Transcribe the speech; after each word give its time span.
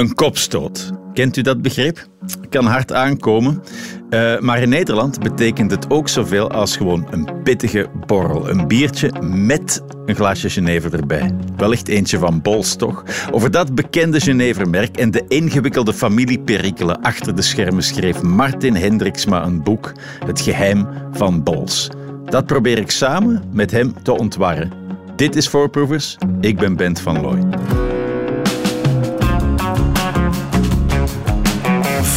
Een 0.00 0.14
kopstoot. 0.14 0.90
Kent 1.14 1.36
u 1.36 1.42
dat 1.42 1.62
begrip? 1.62 2.06
Kan 2.48 2.66
hard 2.66 2.92
aankomen. 2.92 3.62
Uh, 4.10 4.38
maar 4.38 4.62
in 4.62 4.68
Nederland 4.68 5.18
betekent 5.18 5.70
het 5.70 5.90
ook 5.90 6.08
zoveel 6.08 6.50
als 6.50 6.76
gewoon 6.76 7.06
een 7.10 7.42
pittige 7.42 7.88
borrel. 8.06 8.50
Een 8.50 8.68
biertje 8.68 9.12
met 9.22 9.82
een 10.06 10.14
glaasje 10.14 10.50
Genever 10.50 10.94
erbij. 10.94 11.30
Wellicht 11.56 11.88
eentje 11.88 12.18
van 12.18 12.42
Bols, 12.42 12.76
toch? 12.76 13.04
Over 13.30 13.50
dat 13.50 13.74
bekende 13.74 14.20
Genevermerk 14.20 14.96
en 14.96 15.10
de 15.10 15.24
ingewikkelde 15.28 15.92
familieperikelen 15.92 17.00
achter 17.00 17.36
de 17.36 17.42
schermen 17.42 17.82
schreef 17.82 18.22
Martin 18.22 18.74
Hendriksma 18.74 19.44
een 19.44 19.62
boek, 19.62 19.92
Het 20.26 20.40
geheim 20.40 20.88
van 21.12 21.42
Bols. 21.42 21.88
Dat 22.24 22.46
probeer 22.46 22.78
ik 22.78 22.90
samen 22.90 23.42
met 23.52 23.70
hem 23.70 24.02
te 24.02 24.12
ontwarren. 24.12 24.72
Dit 25.16 25.36
is 25.36 25.48
Voorproevers. 25.48 26.16
Ik 26.40 26.58
ben 26.58 26.76
Bent 26.76 27.00
van 27.00 27.20
Looy. 27.20 27.38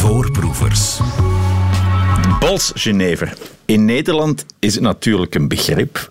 Voorproevers. 0.04 0.98
Bols 2.38 2.72
Genever. 2.74 3.36
In 3.64 3.84
Nederland 3.84 4.46
is 4.58 4.74
het 4.74 4.82
natuurlijk 4.82 5.34
een 5.34 5.48
begrip. 5.48 6.08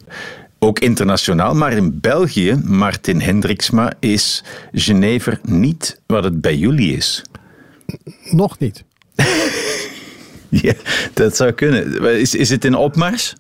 Ook 0.60 0.80
internationaal, 0.80 1.56
maar 1.56 1.74
in 1.74 2.00
België, 2.00 2.62
Martin 2.64 3.22
Hendriksma, 3.22 3.94
is 4.00 4.44
Genever 4.72 5.40
niet 5.44 6.00
wat 6.06 6.24
het 6.24 6.42
bij 6.42 6.58
jullie 6.58 6.96
is. 6.96 7.22
Nog 8.32 8.60
niet. 8.60 8.84
ja, 10.66 10.74
dat 11.14 11.36
zou 11.36 11.52
kunnen. 11.52 12.02
Is, 12.20 12.36
is 12.36 12.50
het 12.50 12.66
in 12.66 12.76
opmars? 12.76 13.34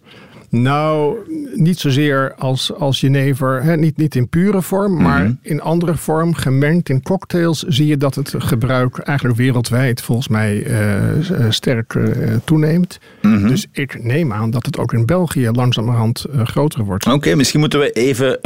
Nou, 0.54 1.18
niet 1.56 1.80
zozeer 1.80 2.34
als, 2.38 2.74
als 2.74 3.02
jenever, 3.02 3.64
hè, 3.64 3.78
niet, 3.78 3.98
niet 3.98 4.16
in 4.16 4.30
pure 4.30 4.62
vorm, 4.62 5.02
maar 5.02 5.24
mhm. 5.24 5.34
in 5.42 5.62
andere 5.62 5.96
vorm, 5.96 6.34
gemengd 6.34 6.90
in 6.90 7.02
cocktails, 7.02 7.64
zie 7.64 7.88
je 7.88 7.98
dat 7.98 8.16
het 8.16 8.34
gebruik 8.38 8.98
eigenlijk 8.98 9.38
wereldwijd 9.38 10.02
volgens 10.02 10.28
mij 10.28 10.64
uh, 10.66 11.50
sterk 11.50 11.94
uh, 11.94 12.36
toeneemt. 12.44 13.00
Mhm. 13.22 13.48
Dus 13.48 13.68
ik 13.72 14.04
neem 14.04 14.34
aan 14.34 14.52
dat 14.52 14.66
het 14.66 14.78
ook 14.78 14.94
in 14.94 15.06
België 15.06 15.50
langzamerhand 15.52 16.26
uh, 16.34 16.46
groter 16.46 16.84
wordt. 16.84 17.06
Oké, 17.06 17.36
misschien 17.36 17.60
moeten 17.60 17.80
we 17.80 17.92
even 17.92 18.40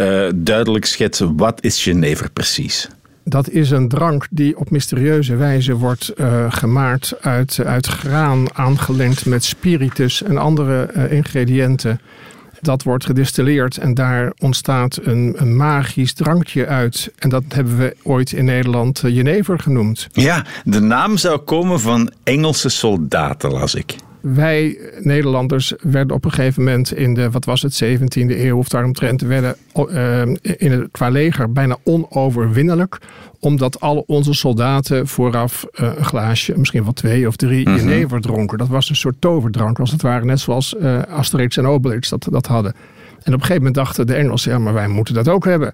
duidelijk 0.43 0.85
schetsen, 0.85 1.37
wat 1.37 1.63
is 1.63 1.83
jenever 1.83 2.29
precies? 2.31 2.89
Dat 3.29 3.49
is 3.49 3.71
een 3.71 3.87
drank 3.87 4.27
die 4.29 4.57
op 4.57 4.69
mysterieuze 4.69 5.35
wijze 5.35 5.75
wordt 5.75 6.13
uh, 6.15 6.45
gemaakt 6.49 7.21
uit, 7.21 7.59
uit 7.65 7.87
graan 7.87 8.47
aangelengd 8.53 9.25
met 9.25 9.43
spiritus 9.43 10.23
en 10.23 10.37
andere 10.37 10.89
uh, 10.95 11.11
ingrediënten. 11.11 11.99
Dat 12.61 12.83
wordt 12.83 13.05
gedistilleerd 13.05 13.77
en 13.77 13.93
daar 13.93 14.33
ontstaat 14.39 14.99
een, 15.01 15.33
een, 15.37 15.55
magisch 15.55 16.13
drankje 16.13 16.67
uit. 16.67 17.11
En 17.17 17.29
dat 17.29 17.43
hebben 17.47 17.77
we 17.77 17.95
ooit 18.03 18.31
in 18.31 18.45
Nederland 18.45 19.03
uh, 19.03 19.15
Jenever 19.15 19.59
genoemd. 19.59 20.07
Ja, 20.11 20.45
de 20.63 20.79
naam 20.79 21.17
zou 21.17 21.37
komen 21.37 21.79
van 21.79 22.11
Engelse 22.23 22.69
soldaten, 22.69 23.51
las 23.51 23.75
ik 23.75 23.95
wij 24.33 24.79
Nederlanders 24.99 25.73
werden 25.81 26.15
op 26.15 26.25
een 26.25 26.31
gegeven 26.31 26.63
moment 26.63 26.93
in 26.93 27.13
de, 27.13 27.31
wat 27.31 27.45
was 27.45 27.61
het, 27.61 27.83
17e 27.83 28.07
eeuw 28.15 28.57
of 28.57 28.67
daaromtrent, 28.67 29.21
werden 29.21 29.55
uh, 29.75 30.21
in 30.41 30.71
het, 30.71 30.87
qua 30.91 31.09
leger 31.09 31.51
bijna 31.51 31.77
onoverwinnelijk. 31.83 32.97
Omdat 33.39 33.79
al 33.79 34.03
onze 34.07 34.33
soldaten 34.33 35.07
vooraf 35.07 35.65
uh, 35.71 35.89
een 35.95 36.05
glaasje, 36.05 36.53
misschien 36.57 36.83
wel 36.83 36.93
twee 36.93 37.27
of 37.27 37.35
drie, 37.35 37.69
mm 37.69 37.75
jenever 37.75 38.21
dronken. 38.21 38.57
Dat 38.57 38.67
was 38.67 38.89
een 38.89 38.95
soort 38.95 39.15
toverdrank, 39.19 39.79
als 39.79 39.91
het 39.91 40.01
ware, 40.01 40.25
net 40.25 40.39
zoals 40.39 40.75
uh, 40.79 41.01
Asterix 41.01 41.57
en 41.57 41.65
Obelix 41.65 42.09
dat, 42.09 42.27
dat 42.31 42.45
hadden. 42.45 42.73
En 43.23 43.33
op 43.33 43.39
een 43.39 43.45
gegeven 43.45 43.57
moment 43.57 43.75
dachten 43.75 44.07
de 44.07 44.13
Engelsen, 44.13 44.51
ja, 44.51 44.59
maar 44.59 44.73
wij 44.73 44.87
moeten 44.87 45.13
dat 45.13 45.27
ook 45.27 45.45
hebben. 45.45 45.73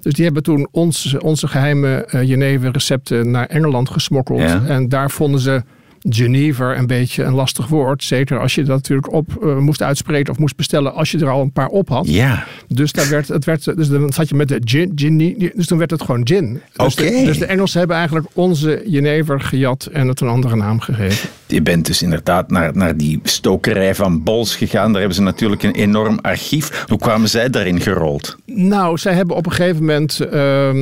Dus 0.00 0.12
die 0.12 0.24
hebben 0.24 0.42
toen 0.42 0.68
ons, 0.70 1.16
onze 1.18 1.48
geheime 1.48 2.08
uh, 2.14 2.22
jenever 2.22 2.72
recepten 2.72 3.30
naar 3.30 3.46
Engeland 3.46 3.90
gesmokkeld. 3.90 4.40
En 4.66 4.88
daar 4.88 5.10
vonden 5.10 5.40
ze 5.40 5.62
Geneva 6.08 6.76
een 6.76 6.86
beetje 6.86 7.22
een 7.22 7.34
lastig 7.34 7.66
woord. 7.66 8.04
Zeker 8.04 8.40
als 8.40 8.54
je 8.54 8.62
dat 8.62 8.76
natuurlijk 8.76 9.12
op 9.12 9.38
uh, 9.42 9.58
moest 9.58 9.82
uitspreken 9.82 10.32
of 10.32 10.38
moest 10.38 10.56
bestellen 10.56 10.94
als 10.94 11.10
je 11.10 11.18
er 11.18 11.28
al 11.28 11.40
een 11.40 11.52
paar 11.52 11.68
op 11.68 11.88
had. 11.88 12.08
Ja. 12.08 12.46
Dus, 12.68 12.92
daar 12.92 13.08
werd, 13.08 13.28
het 13.28 13.44
werd, 13.44 13.64
dus 13.64 13.88
dan 13.88 14.12
zat 14.12 14.28
je 14.28 14.34
met 14.34 14.48
de 14.48 14.60
gin, 14.64 14.92
gin 14.94 15.52
dus 15.54 15.66
toen 15.66 15.78
werd 15.78 15.90
het 15.90 16.02
gewoon 16.02 16.26
gin. 16.26 16.60
Dus, 16.76 16.94
de, 16.94 17.22
dus 17.24 17.38
de 17.38 17.46
Engelsen 17.46 17.78
hebben 17.78 17.96
eigenlijk 17.96 18.26
onze 18.32 18.82
Jenever 18.86 19.40
gejat 19.40 19.88
en 19.92 20.08
het 20.08 20.20
een 20.20 20.28
andere 20.28 20.56
naam 20.56 20.80
gegeven. 20.80 21.28
Je 21.46 21.62
bent 21.62 21.86
dus 21.86 22.02
inderdaad 22.02 22.50
naar, 22.50 22.76
naar 22.76 22.96
die 22.96 23.20
stokerij 23.22 23.94
van 23.94 24.22
Bols 24.22 24.56
gegaan. 24.56 24.90
Daar 24.90 24.98
hebben 24.98 25.16
ze 25.16 25.22
natuurlijk 25.22 25.62
een 25.62 25.74
enorm 25.74 26.18
archief. 26.22 26.84
Hoe 26.88 26.98
kwamen 26.98 27.28
zij 27.28 27.50
daarin 27.50 27.80
gerold? 27.80 28.36
Nou, 28.46 28.98
zij 28.98 29.14
hebben 29.14 29.36
op 29.36 29.46
een 29.46 29.52
gegeven 29.52 29.84
moment, 29.84 30.20
uh, 30.20 30.30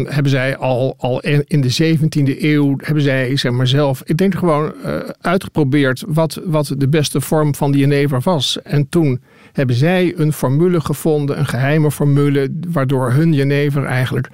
hebben 0.05 0.29
zij 0.29 0.57
al, 0.57 0.95
al 0.99 1.21
in 1.47 1.61
de 1.61 1.97
17e 1.97 2.41
eeuw, 2.43 2.77
hebben 2.77 3.03
zij 3.03 3.37
zeg 3.37 3.53
maar 3.53 3.67
zelf, 3.67 4.03
ik 4.05 4.17
denk 4.17 4.35
gewoon 4.35 4.73
uh, 4.85 4.97
uitgeprobeerd 5.21 6.05
wat, 6.07 6.41
wat 6.45 6.75
de 6.77 6.89
beste 6.89 7.21
vorm 7.21 7.55
van 7.55 7.73
die 7.73 7.81
jenever 7.81 8.21
was. 8.21 8.59
En 8.63 8.89
toen 8.89 9.21
hebben 9.53 9.77
zij 9.77 10.15
een 10.17 10.33
formule 10.33 10.81
gevonden, 10.81 11.39
een 11.39 11.47
geheime 11.47 11.91
formule, 11.91 12.53
waardoor 12.69 13.13
hun 13.13 13.33
jenever 13.33 13.85
eigenlijk 13.85 14.29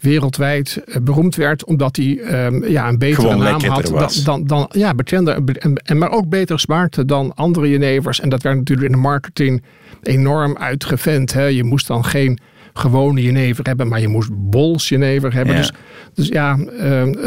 wereldwijd 0.00 0.82
eh, 0.84 0.96
beroemd 1.02 1.36
werd, 1.36 1.64
omdat 1.64 1.96
hij 1.96 2.44
um, 2.46 2.68
ja, 2.68 2.88
een 2.88 2.98
betere 2.98 3.36
naam 3.36 3.64
had 3.64 3.86
dan, 3.86 4.10
dan, 4.24 4.46
dan, 4.46 4.68
ja, 4.72 4.94
bekender, 4.94 5.42
en, 5.82 5.98
maar 5.98 6.10
ook 6.10 6.28
beter 6.28 6.60
smaakte 6.60 7.04
dan 7.04 7.34
andere 7.34 7.68
jenevers. 7.68 8.20
En 8.20 8.28
dat 8.28 8.42
werd 8.42 8.56
natuurlijk 8.56 8.86
in 8.88 8.94
de 8.94 9.02
marketing 9.02 9.62
enorm 10.02 10.56
uitgevent. 10.56 11.32
Hè. 11.32 11.44
Je 11.44 11.64
moest 11.64 11.86
dan 11.86 12.04
geen 12.04 12.38
gewone 12.72 13.22
jenever 13.22 13.64
hebben, 13.66 13.88
maar 13.88 14.00
je 14.00 14.08
moest 14.08 14.30
bols 14.32 14.88
jenever 14.88 15.34
hebben. 15.34 15.56
Dus, 15.56 15.72
dus 16.14 16.28
ja, 16.28 16.56
uh, 16.56 16.68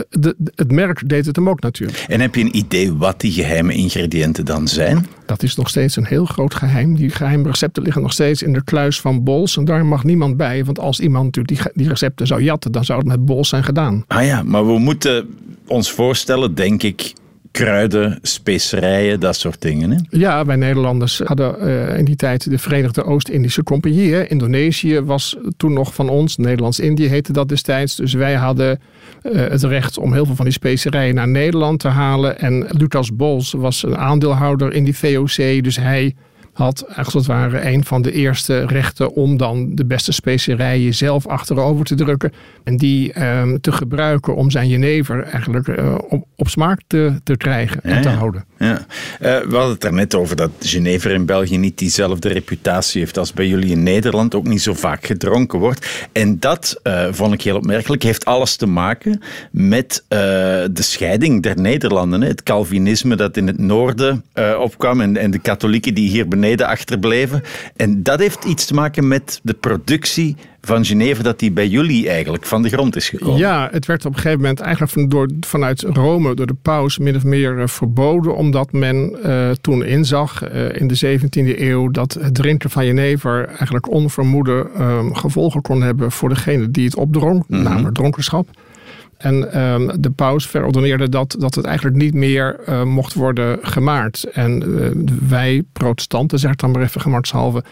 de, 0.10 0.36
het 0.56 0.72
merk 0.72 1.10
deed 1.10 1.26
het 1.26 1.36
hem 1.36 1.50
ook 1.50 1.62
natuurlijk. 1.62 2.06
En 2.08 2.20
heb 2.20 2.36
je 2.36 2.42
een 2.42 2.58
idee 2.58 2.94
wat 2.94 3.20
die 3.20 3.32
geheime 3.32 3.74
ingrediënten 3.74 4.46
dan 4.46 4.68
zijn? 4.68 5.08
Dat 5.26 5.44
is 5.44 5.56
nog 5.56 5.70
steeds 5.70 5.96
een 5.96 6.06
heel 6.06 6.26
groot 6.26 6.54
geheim. 6.54 6.96
Die 6.96 7.10
geheime 7.10 7.48
recepten 7.48 7.84
liggen 7.84 8.02
nog 8.02 8.14
steeds 8.14 8.42
in 8.42 8.54
de 8.54 8.64
kluis 8.64 9.02
van 9.02 9.24
Bols. 9.24 9.58
En 9.58 9.66
daar 9.66 9.86
mag 9.86 10.04
niemand 10.04 10.38
bij. 10.38 10.66
Want 10.66 10.80
als 10.80 11.00
iemand 11.00 11.26
natuurlijk 11.26 11.64
die, 11.64 11.72
die 11.74 11.88
recepten 11.88 12.28
zou 12.28 12.44
jatten, 12.44 12.72
dan 12.72 12.86
zou 12.86 13.00
het 13.00 13.08
met 13.08 13.26
Bols 13.26 13.50
zijn 13.50 13.64
gedaan. 13.64 14.04
Ah 14.08 14.26
ja, 14.26 14.44
maar 14.44 14.66
we 14.66 14.80
moeten 14.80 15.28
ons 15.68 15.92
voorstellen, 15.92 16.56
denk 16.56 16.84
ik, 16.84 17.14
kruiden, 17.54 18.20
specerijen, 18.22 19.20
dat 19.20 19.36
soort 19.36 19.62
dingen. 19.62 19.92
Hè? 19.92 19.98
Ja, 20.10 20.46
wij 20.46 20.56
Nederlanders 20.56 21.22
hadden 21.24 21.68
uh, 21.68 21.98
in 21.98 22.06
die 22.06 22.16
tijd 22.16 22.50
de 22.50 22.58
Verenigde 22.58 23.04
Oost-Indische 23.04 23.64
Compagnie. 23.64 24.28
Indonesië 24.28 25.02
was 25.02 25.38
toen 25.58 25.74
nog 25.74 25.94
van 25.94 26.10
ons, 26.10 26.38
Nederlands-Indië 26.38 27.08
heette 27.08 27.34
dat 27.34 27.50
destijds. 27.50 27.96
Dus 27.96 28.14
wij 28.14 28.34
hadden 28.34 28.80
uh, 29.24 29.48
het 29.48 29.64
recht 29.64 29.98
om 29.98 30.14
heel 30.14 30.26
veel 30.26 30.36
van 30.36 30.46
die 30.46 30.54
specerijen 30.54 31.16
naar 31.16 31.28
Nederland 31.28 31.80
te 31.80 31.88
halen. 31.88 32.40
En 32.40 32.66
Lucas 32.70 33.16
Bols 33.16 33.52
was 33.52 33.84
een 33.84 33.98
aandeelhouder 33.98 34.74
in 34.74 34.84
die 34.84 34.98
VOC, 34.98 35.64
dus 35.64 35.76
hij 35.76 36.16
had 36.54 36.86
als 36.96 37.14
het 37.14 37.26
ware 37.26 37.66
een 37.66 37.86
van 37.86 38.02
de 38.02 38.12
eerste 38.12 38.66
rechten 38.66 39.14
om 39.14 39.38
dan 39.38 39.76
de 39.76 39.86
beste 39.86 40.12
specerijen 40.12 40.94
zelf 40.94 41.28
achterover 41.28 41.86
te 41.86 41.96
drukken. 41.96 42.32
En 42.64 42.78
die 42.78 43.24
um, 43.24 43.62
te 43.62 43.72
gebruiken 43.72 44.36
om 44.36 44.52
zijn 44.52 44.68
jenever 44.68 45.24
eigenlijk 45.24 45.68
uh, 45.68 45.96
op, 46.08 46.26
op, 46.36 46.50
smaak 46.50 46.82
te, 46.88 47.14
te 47.24 47.38
krijgen 47.38 47.84
en 47.84 48.02
te 48.02 48.10
houden. 48.10 48.46
Ja. 48.60 48.72
Uh, 48.72 48.78
we 49.20 49.56
hadden 49.56 49.74
het 49.74 49.84
er 49.84 49.94
net 49.94 50.16
over 50.16 50.36
dat 50.36 50.52
Genever 50.60 51.12
in 51.12 51.26
België 51.26 51.58
niet 51.58 51.78
diezelfde 51.78 52.30
reputatie 52.30 53.00
heeft 53.00 53.18
als 53.18 53.34
bij 53.34 53.48
jullie 53.48 53.72
in 53.72 53.84
Nederland. 53.84 54.36
Ook 54.36 54.48
niet 54.48 54.62
zo 54.62 54.74
vaak 54.74 55.06
gedronken 55.06 55.60
wordt. 55.60 56.08
En 56.12 56.40
dat 56.40 56.80
uh, 56.84 57.06
vond 57.12 57.34
ik 57.34 57.42
heel 57.42 57.56
opmerkelijk. 57.56 58.04
Heeft 58.04 58.26
alles 58.26 58.56
te 58.56 58.66
maken 58.66 59.22
met 59.52 60.04
de 60.08 60.72
scheiding 60.74 61.44
der 61.44 61.60
Nederlanden. 61.60 62.22
Hè? 62.22 62.28
Het 62.28 62.44
Calvinisme 62.44 63.16
dat 63.16 63.38
in 63.38 63.48
het 63.48 63.58
noorden 63.58 64.24
opkwam 64.60 65.02
en, 65.02 65.18
en 65.18 65.32
de 65.32 65.40
katholieken 65.40 65.94
die 65.94 66.10
hier 66.10 66.28
beneden 66.28 66.43
beneden 66.44 66.68
achterbleven. 66.68 67.44
En 67.76 68.04
dat 68.04 68.20
heeft 68.20 68.44
iets 68.44 68.66
te 68.66 68.74
maken 68.74 69.08
met 69.08 69.40
de 69.44 69.54
productie 69.54 70.36
van 70.62 70.86
Geneve, 70.86 71.24
dat 71.24 71.40
die 71.40 71.52
bij 71.52 71.68
jullie 71.68 72.10
eigenlijk 72.10 72.46
van 72.46 72.62
de 72.62 72.70
grond 72.70 72.96
is 72.96 73.10
gekomen. 73.10 73.38
Ja, 73.38 73.70
het 73.72 73.86
werd 73.86 74.06
op 74.06 74.12
een 74.12 74.18
gegeven 74.20 74.42
moment 74.42 74.60
eigenlijk 74.60 74.92
van, 74.92 75.10
door, 75.10 75.30
vanuit 75.40 75.82
Rome, 75.82 76.36
door 76.36 76.46
de 76.46 76.56
paus, 76.62 76.98
min 76.98 77.16
of 77.16 77.24
meer 77.24 77.58
uh, 77.58 77.68
verboden. 77.68 78.36
Omdat 78.36 78.72
men 78.72 79.18
uh, 79.26 79.50
toen 79.62 79.86
inzag 79.86 80.54
uh, 80.54 80.76
in 80.76 80.88
de 80.88 81.20
17e 81.20 81.60
eeuw 81.60 81.90
dat 81.90 82.14
het 82.14 82.36
drinken 82.36 82.70
van 82.70 82.86
jenever 82.86 83.48
eigenlijk 83.48 83.90
onvermoede 83.90 84.70
um, 84.80 85.16
gevolgen 85.16 85.62
kon 85.62 85.82
hebben 85.82 86.12
voor 86.12 86.30
degene 86.30 86.72
die 86.72 86.86
het 86.86 86.96
opdronk, 86.96 87.44
mm 87.48 87.56
-hmm. 87.56 87.64
namelijk 87.64 87.96
dronkenschap. 87.96 88.48
En 89.24 89.64
um, 89.64 90.02
de 90.02 90.12
paus 90.12 90.48
verordoneerde 90.48 91.10
dat, 91.10 91.36
dat 91.40 91.56
het 91.56 91.66
eigenlijk 91.66 91.98
niet 91.98 92.14
meer 92.14 92.60
uh, 92.70 92.84
mocht 92.84 93.14
worden 93.14 93.60
gemaakt. 93.62 94.24
En 94.24 94.64
uh, 94.68 94.88
wij, 95.30 95.64
protestanten, 95.74 96.40
zeg 96.40 96.56
dan 96.56 96.72
maar 96.72 96.82
even 96.82 97.02
gemakshalve, 97.02 97.64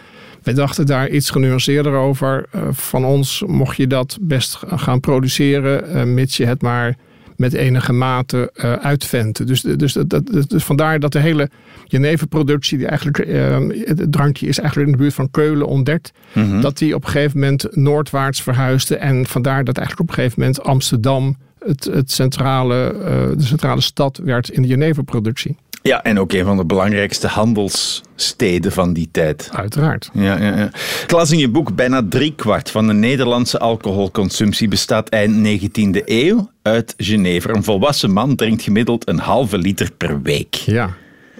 wij 0.44 0.53
dachten 0.53 0.86
daar 0.86 1.09
iets 1.09 1.30
genuanceerder 1.30 1.94
over. 1.94 2.45
Uh, 2.56 2.62
van 2.71 3.06
ons 3.06 3.44
mocht 3.48 3.77
je 3.77 3.88
dat 3.88 4.18
best 4.21 4.59
gaan 4.68 5.00
produceren, 5.00 6.13
mits 6.13 6.38
je 6.38 6.45
het 6.45 6.62
maar 6.62 6.95
met 7.41 7.53
enige 7.53 7.93
mate 7.93 8.51
uh, 8.55 8.73
uitventen. 8.73 9.45
Dus, 9.45 9.61
dus, 9.61 9.93
dat, 9.93 10.27
dus 10.47 10.63
vandaar 10.63 10.99
dat 10.99 11.11
de 11.11 11.19
hele 11.19 11.49
jeneverproductie, 11.85 12.77
die 12.77 12.88
eigenlijk, 12.88 13.17
uh, 13.17 13.57
het 13.85 14.11
drankje 14.11 14.47
is 14.47 14.59
eigenlijk 14.59 14.89
in 14.89 14.95
de 14.95 15.01
buurt 15.01 15.13
van 15.13 15.31
Keulen 15.31 15.67
ontdekt, 15.67 16.11
mm 16.33 16.49
-hmm. 16.49 16.61
dat 16.61 16.77
die 16.77 16.95
op 16.95 17.03
een 17.03 17.09
gegeven 17.09 17.39
moment 17.39 17.75
noordwaarts 17.75 18.41
verhuisde. 18.41 18.95
En 18.95 19.25
vandaar 19.25 19.63
dat 19.63 19.77
eigenlijk 19.77 20.09
op 20.09 20.15
een 20.15 20.23
gegeven 20.23 20.39
moment 20.39 20.63
Amsterdam 20.63 21.38
het, 21.65 21.83
het 21.83 22.11
centrale, 22.11 22.95
uh, 22.97 23.38
de 23.38 23.44
centrale 23.44 23.81
stad 23.81 24.19
werd 24.23 24.49
in 24.49 24.61
de 24.61 24.67
jeneverproductie. 24.67 25.57
Ja, 25.81 26.04
en 26.04 26.19
ook 26.19 26.33
een 26.33 26.45
van 26.45 26.57
de 26.57 26.66
belangrijkste 26.66 27.28
handelssteden 27.28 28.72
van 28.72 28.94
die 28.94 29.10
tijd. 29.12 29.50
Uiteraard. 29.54 30.10
Ja, 30.13 30.38
ja, 30.38 30.57
ja. 30.57 30.69
Ik 31.04 31.12
las 31.12 31.31
in 31.31 31.38
je 31.38 31.50
boek 31.50 31.75
bijna 31.75 32.01
driekwart 32.10 32.72
van 32.72 32.88
de 32.88 32.94
Nederlandse 32.94 33.60
alcoholconsumptie 33.60 34.68
bestaat 34.68 35.10
eind 35.10 35.48
19e 35.48 36.01
eeuw 36.06 36.50
uit 36.62 36.94
Genever. 36.98 37.56
Een 37.56 37.63
volwassen 37.63 38.12
man 38.12 38.36
drinkt 38.36 38.62
gemiddeld 38.62 39.10
een 39.10 39.19
halve 39.19 39.57
liter 39.57 39.92
per 39.98 40.22
week. 40.22 40.54
Ja. 40.54 40.89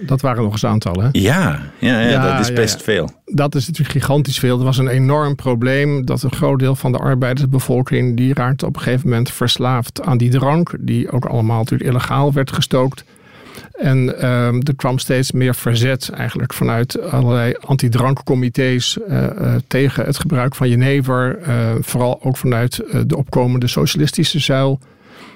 Dat 0.06 0.20
waren 0.20 0.42
nog 0.42 0.52
eens 0.52 0.64
aantallen. 0.64 1.08
Ja, 1.12 1.60
ja, 1.78 2.00
ja, 2.00 2.32
dat 2.32 2.40
is 2.40 2.52
best 2.52 2.82
veel. 2.82 3.10
Dat 3.24 3.54
is 3.54 3.66
natuurlijk 3.66 3.98
gigantisch 3.98 4.38
veel. 4.38 4.58
Er 4.58 4.64
was 4.64 4.78
een 4.78 4.88
enorm 4.88 5.34
probleem 5.34 6.04
dat 6.04 6.22
een 6.22 6.32
groot 6.32 6.58
deel 6.58 6.74
van 6.74 6.92
de 6.92 6.98
arbeidersbevolking... 6.98 8.16
die 8.16 8.34
raakte 8.34 8.66
op 8.66 8.76
een 8.76 8.82
gegeven 8.82 9.08
moment 9.08 9.30
verslaafd 9.30 10.02
aan 10.02 10.18
die 10.18 10.30
drank... 10.30 10.74
die 10.80 11.10
ook 11.10 11.24
allemaal 11.24 11.58
natuurlijk 11.58 11.90
illegaal 11.90 12.32
werd 12.32 12.52
gestookt. 12.52 13.04
En 13.72 14.26
um, 14.30 14.62
er 14.62 14.76
kwam 14.76 14.98
steeds 14.98 15.32
meer 15.32 15.54
verzet 15.54 16.08
eigenlijk 16.08 16.52
vanuit 16.52 17.00
allerlei 17.00 17.54
antidrankcomité's 17.60 18.98
uh, 19.08 19.22
uh, 19.22 19.54
tegen 19.66 20.04
het 20.04 20.18
gebruik 20.18 20.54
van 20.54 20.68
jenever. 20.68 21.38
Uh, 21.48 21.70
vooral 21.80 22.22
ook 22.22 22.36
vanuit 22.36 22.82
de 23.06 23.16
opkomende 23.16 23.66
socialistische 23.66 24.38
zuil. 24.38 24.80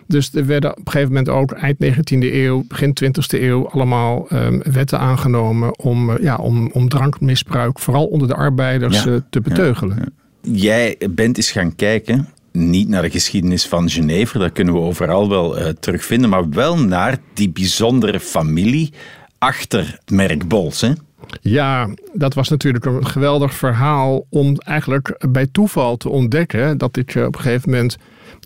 Dus 0.06 0.34
er 0.34 0.46
werden 0.46 0.70
op 0.70 0.78
een 0.78 0.92
gegeven 0.92 1.08
moment 1.08 1.28
ook 1.28 1.52
eind 1.52 1.76
19e 1.84 2.18
eeuw, 2.18 2.64
begin 2.68 2.96
20e 3.04 3.40
eeuw 3.40 3.68
allemaal 3.68 4.26
um, 4.32 4.62
wetten 4.72 4.98
aangenomen 4.98 5.78
om, 5.78 6.22
ja, 6.22 6.36
om, 6.36 6.70
om 6.72 6.88
drankmisbruik, 6.88 7.78
vooral 7.78 8.06
onder 8.06 8.28
de 8.28 8.34
arbeiders, 8.34 9.04
ja, 9.04 9.20
te 9.30 9.40
beteugelen. 9.40 9.96
Ja, 9.98 10.08
Jij 10.52 10.98
bent 11.10 11.36
eens 11.36 11.50
gaan 11.50 11.74
kijken 11.74 12.28
niet 12.56 12.88
naar 12.88 13.02
de 13.02 13.10
geschiedenis 13.10 13.66
van 13.66 13.90
Geneve, 13.90 14.38
daar 14.38 14.50
kunnen 14.50 14.74
we 14.74 14.80
overal 14.80 15.28
wel 15.28 15.58
uh, 15.58 15.68
terugvinden, 15.68 16.30
maar 16.30 16.50
wel 16.50 16.78
naar 16.78 17.18
die 17.34 17.50
bijzondere 17.50 18.20
familie 18.20 18.92
achter 19.38 19.98
het 20.00 20.10
merk 20.10 20.48
Bols. 20.48 20.80
Hè? 20.80 20.92
Ja, 21.40 21.88
dat 22.12 22.34
was 22.34 22.48
natuurlijk 22.48 22.84
een 22.84 23.06
geweldig 23.06 23.54
verhaal 23.54 24.26
om 24.30 24.56
eigenlijk 24.56 25.24
bij 25.28 25.46
toeval 25.52 25.96
te 25.96 26.08
ontdekken 26.08 26.78
dat 26.78 26.96
ik 26.96 27.14
op 27.16 27.34
een 27.34 27.40
gegeven 27.40 27.70
moment 27.70 27.96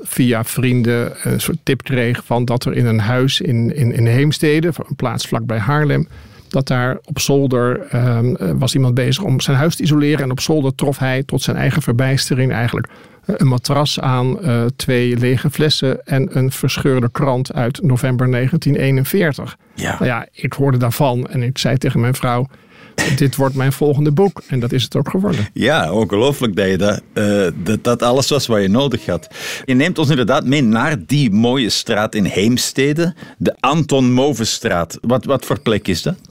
via 0.03 0.45
vrienden 0.45 1.13
een 1.23 1.41
soort 1.41 1.59
tip 1.63 1.83
kreeg 1.83 2.25
van 2.25 2.45
dat 2.45 2.65
er 2.65 2.75
in 2.75 2.87
een 2.87 3.01
huis 3.01 3.41
in, 3.41 3.77
in, 3.77 3.93
in 3.93 4.07
Heemstede, 4.07 4.73
een 4.89 4.97
plaats 4.97 5.27
vlakbij 5.27 5.59
Haarlem, 5.59 6.09
dat 6.49 6.67
daar 6.67 6.99
op 7.05 7.19
zolder 7.19 7.95
um, 8.17 8.59
was 8.59 8.75
iemand 8.75 8.95
bezig 8.95 9.23
om 9.23 9.41
zijn 9.41 9.57
huis 9.57 9.77
te 9.77 9.83
isoleren. 9.83 10.25
En 10.25 10.31
op 10.31 10.41
zolder 10.41 10.75
trof 10.75 10.99
hij 10.99 11.23
tot 11.23 11.43
zijn 11.43 11.57
eigen 11.57 11.83
verbijstering 11.83 12.53
eigenlijk 12.53 12.89
een 13.37 13.47
matras 13.47 14.01
aan, 14.01 14.39
uh, 14.43 14.65
twee 14.77 15.17
lege 15.17 15.51
flessen 15.51 16.07
en 16.07 16.37
een 16.37 16.53
verscheurde 16.53 17.11
krant 17.11 17.53
uit 17.53 17.83
november 17.83 18.31
1941. 18.31 19.57
Ja. 19.75 19.91
Nou 19.91 20.05
ja, 20.05 20.27
ik 20.33 20.53
hoorde 20.53 20.79
daarvan 20.79 21.27
en 21.27 21.43
ik 21.43 21.59
zei 21.59 21.77
tegen 21.77 22.01
mijn 22.01 22.15
vrouw. 22.15 22.47
Dit 23.17 23.37
wordt 23.37 23.55
mijn 23.55 23.73
volgende 23.73 24.13
boek. 24.13 24.43
En 24.47 24.61
dat 24.61 24.73
is 24.73 24.83
het 24.83 24.97
ook 24.97 25.11
geworden. 25.11 25.49
Ja, 25.53 25.93
ongelooflijk 25.93 26.57
dat 26.57 26.69
je 26.69 26.79
dat, 26.79 27.03
uh, 27.15 27.47
dat, 27.55 27.85
dat 27.85 28.03
alles 28.03 28.29
was 28.29 28.47
wat 28.47 28.63
je 28.63 28.69
nodig 28.69 29.07
had. 29.07 29.35
Je 29.65 29.75
neemt 29.75 29.99
ons 29.99 30.11
inderdaad 30.11 30.45
mee 30.45 30.63
naar 30.63 30.97
die 31.07 31.31
mooie 31.31 31.71
straat 31.71 32.15
in 32.15 32.25
Heemstede. 32.25 33.15
De 33.39 33.57
Anton 33.61 34.13
Movenstraat. 34.13 34.99
Wat, 35.01 35.25
wat 35.25 35.45
voor 35.45 35.61
plek 35.61 35.89
is 35.89 36.03
dat? 36.03 36.30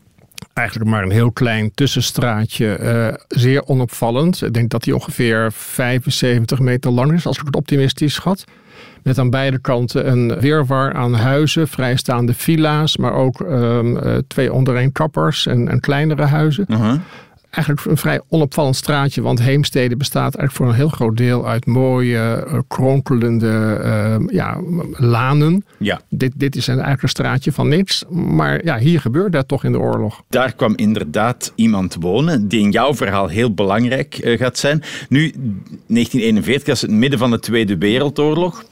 Eigenlijk 0.53 0.89
maar 0.89 1.03
een 1.03 1.11
heel 1.11 1.31
klein 1.31 1.71
tussenstraatje. 1.73 2.79
Uh, 2.79 3.13
zeer 3.27 3.67
onopvallend. 3.67 4.41
Ik 4.41 4.53
denk 4.53 4.69
dat 4.69 4.83
die 4.83 4.93
ongeveer 4.93 5.51
75 5.51 6.59
meter 6.59 6.91
lang 6.91 7.13
is, 7.13 7.25
als 7.25 7.37
ik 7.37 7.45
het 7.45 7.55
optimistisch 7.55 8.13
schat. 8.13 8.43
Met 9.03 9.17
aan 9.17 9.29
beide 9.29 9.59
kanten 9.59 10.11
een 10.11 10.39
weerwar 10.39 10.93
aan 10.93 11.13
huizen, 11.13 11.67
vrijstaande 11.67 12.33
villa's, 12.33 12.97
maar 12.97 13.13
ook 13.13 13.39
um, 13.39 13.99
twee 14.27 14.53
ondereen 14.53 14.91
kappers 14.91 15.45
en, 15.45 15.79
kleinere 15.79 16.25
huizen. 16.25 16.65
Uh 16.69 16.93
eigenlijk 17.49 17.85
een 17.85 17.97
vrij 17.97 18.21
onopvallend 18.29 18.75
straatje. 18.75 19.21
Want 19.21 19.41
Heemstede 19.41 19.97
bestaat 19.97 20.35
eigenlijk 20.35 20.51
voor 20.55 20.67
een 20.67 20.73
heel 20.73 20.97
groot 20.97 21.17
deel 21.17 21.47
uit 21.47 21.65
mooie, 21.65 22.45
uh, 22.47 22.59
kronkelende 22.67 23.81
uh, 23.83 24.35
ja, 24.35 24.61
lanen. 24.91 25.65
Ja. 25.77 26.01
Dit, 26.09 26.31
dit 26.35 26.55
is 26.55 26.67
eigenlijk 26.67 27.01
een 27.01 27.09
straatje 27.09 27.51
van 27.51 27.67
niks. 27.67 28.03
Maar 28.09 28.65
ja, 28.65 28.77
hier 28.77 29.01
gebeurt 29.01 29.31
dat 29.31 29.47
toch 29.47 29.63
in 29.63 29.71
de 29.71 29.79
oorlog. 29.79 30.23
Daar 30.29 30.53
kwam 30.53 30.73
inderdaad 30.75 31.51
iemand 31.55 31.95
wonen 31.99 32.47
die 32.47 32.61
in 32.61 32.71
jouw 32.71 32.95
verhaal 32.95 33.27
heel 33.27 33.53
belangrijk 33.53 34.19
uh, 34.23 34.37
gaat 34.37 34.57
zijn. 34.57 34.83
Nu, 35.09 35.31
1941 35.31 36.67
was 36.67 36.81
het 36.81 36.91
midden 36.91 37.19
van 37.19 37.31
de 37.31 37.39
Tweede 37.39 37.77
Wereldoorlog. 37.77 38.63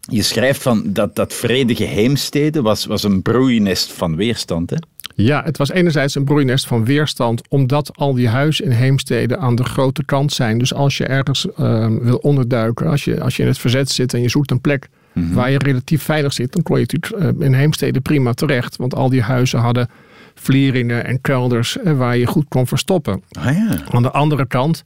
Je 0.00 0.22
schrijft 0.22 0.62
van 0.62 0.82
dat 0.86 1.16
dat 1.16 1.34
vredige 1.34 1.84
Heemstede 1.84 2.62
was, 2.62 2.86
was 2.86 3.02
een 3.02 3.22
broeinest 3.22 3.92
van 3.92 4.16
weerstand. 4.16 4.70
Hè? 4.70 4.76
Ja, 5.14 5.42
het 5.44 5.56
was 5.56 5.70
enerzijds 5.70 6.14
een 6.14 6.24
broeinest 6.24 6.66
van 6.66 6.84
weerstand, 6.84 7.42
omdat 7.48 7.96
al 7.96 8.14
die 8.14 8.28
huizen 8.28 8.64
in 8.64 8.70
heemsteden 8.70 9.38
aan 9.40 9.54
de 9.54 9.64
grote 9.64 10.04
kant 10.04 10.32
zijn. 10.32 10.58
Dus 10.58 10.74
als 10.74 10.96
je 10.96 11.06
ergens 11.06 11.46
uh, 11.60 11.86
wil 12.00 12.16
onderduiken, 12.16 12.86
als 12.86 13.04
je, 13.04 13.20
als 13.20 13.36
je 13.36 13.42
in 13.42 13.48
het 13.48 13.58
verzet 13.58 13.90
zit 13.90 14.14
en 14.14 14.22
je 14.22 14.28
zoekt 14.28 14.50
een 14.50 14.60
plek 14.60 14.88
mm 15.12 15.24
-hmm. 15.24 15.34
waar 15.34 15.50
je 15.50 15.58
relatief 15.58 16.02
veilig 16.02 16.32
zit, 16.32 16.52
dan 16.52 16.62
kon 16.62 16.78
je 16.80 16.86
natuurlijk 16.90 17.38
uh, 17.38 17.46
in 17.46 17.54
heemsteden 17.54 18.02
prima 18.02 18.32
terecht. 18.32 18.76
Want 18.76 18.94
al 18.94 19.08
die 19.08 19.22
huizen 19.22 19.58
hadden 19.58 19.88
vlieringen 20.34 21.04
en 21.04 21.20
kelders 21.20 21.76
uh, 21.84 21.92
waar 21.92 22.16
je 22.16 22.26
goed 22.26 22.46
kon 22.48 22.66
verstoppen. 22.66 23.22
Ah, 23.38 23.56
ja. 23.56 23.76
Aan 23.90 24.02
de 24.02 24.10
andere 24.10 24.46
kant. 24.46 24.82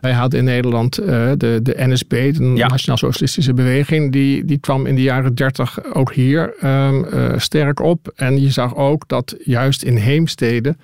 Wij 0.00 0.12
hadden 0.12 0.38
in 0.38 0.44
Nederland 0.44 1.00
uh, 1.00 1.06
de, 1.36 1.60
de 1.62 1.74
NSB, 1.76 2.34
de 2.34 2.52
ja. 2.54 2.66
Nationaal 2.66 2.98
Socialistische 2.98 3.54
Beweging, 3.54 4.12
die, 4.12 4.44
die 4.44 4.58
kwam 4.58 4.86
in 4.86 4.94
de 4.94 5.02
jaren 5.02 5.34
dertig 5.34 5.94
ook 5.94 6.12
hier 6.12 6.54
um, 6.64 7.04
uh, 7.04 7.32
sterk 7.36 7.80
op. 7.80 8.12
En 8.16 8.40
je 8.40 8.50
zag 8.50 8.76
ook 8.76 9.08
dat 9.08 9.36
juist 9.44 9.82
in 9.82 9.96
Heemstede 9.96 10.76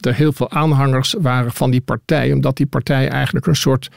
er 0.00 0.14
heel 0.14 0.32
veel 0.32 0.50
aanhangers 0.50 1.14
waren 1.20 1.52
van 1.52 1.70
die 1.70 1.80
partij, 1.80 2.32
omdat 2.32 2.56
die 2.56 2.66
partij 2.66 3.08
eigenlijk 3.08 3.46
een 3.46 3.56
soort 3.56 3.88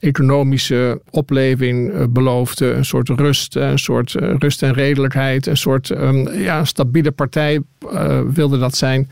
economische 0.00 1.00
opleving 1.10 1.92
uh, 1.92 2.04
beloofde, 2.08 2.72
een 2.72 2.84
soort 2.84 3.08
rust, 3.08 3.56
een 3.56 3.78
soort 3.78 4.12
rust 4.12 4.62
en 4.62 4.72
redelijkheid, 4.72 5.46
een 5.46 5.56
soort 5.56 5.90
um, 5.90 6.28
ja, 6.32 6.64
stabiele 6.64 7.10
partij 7.10 7.60
wilde 8.32 8.58
dat 8.58 8.76
zijn 8.76 9.08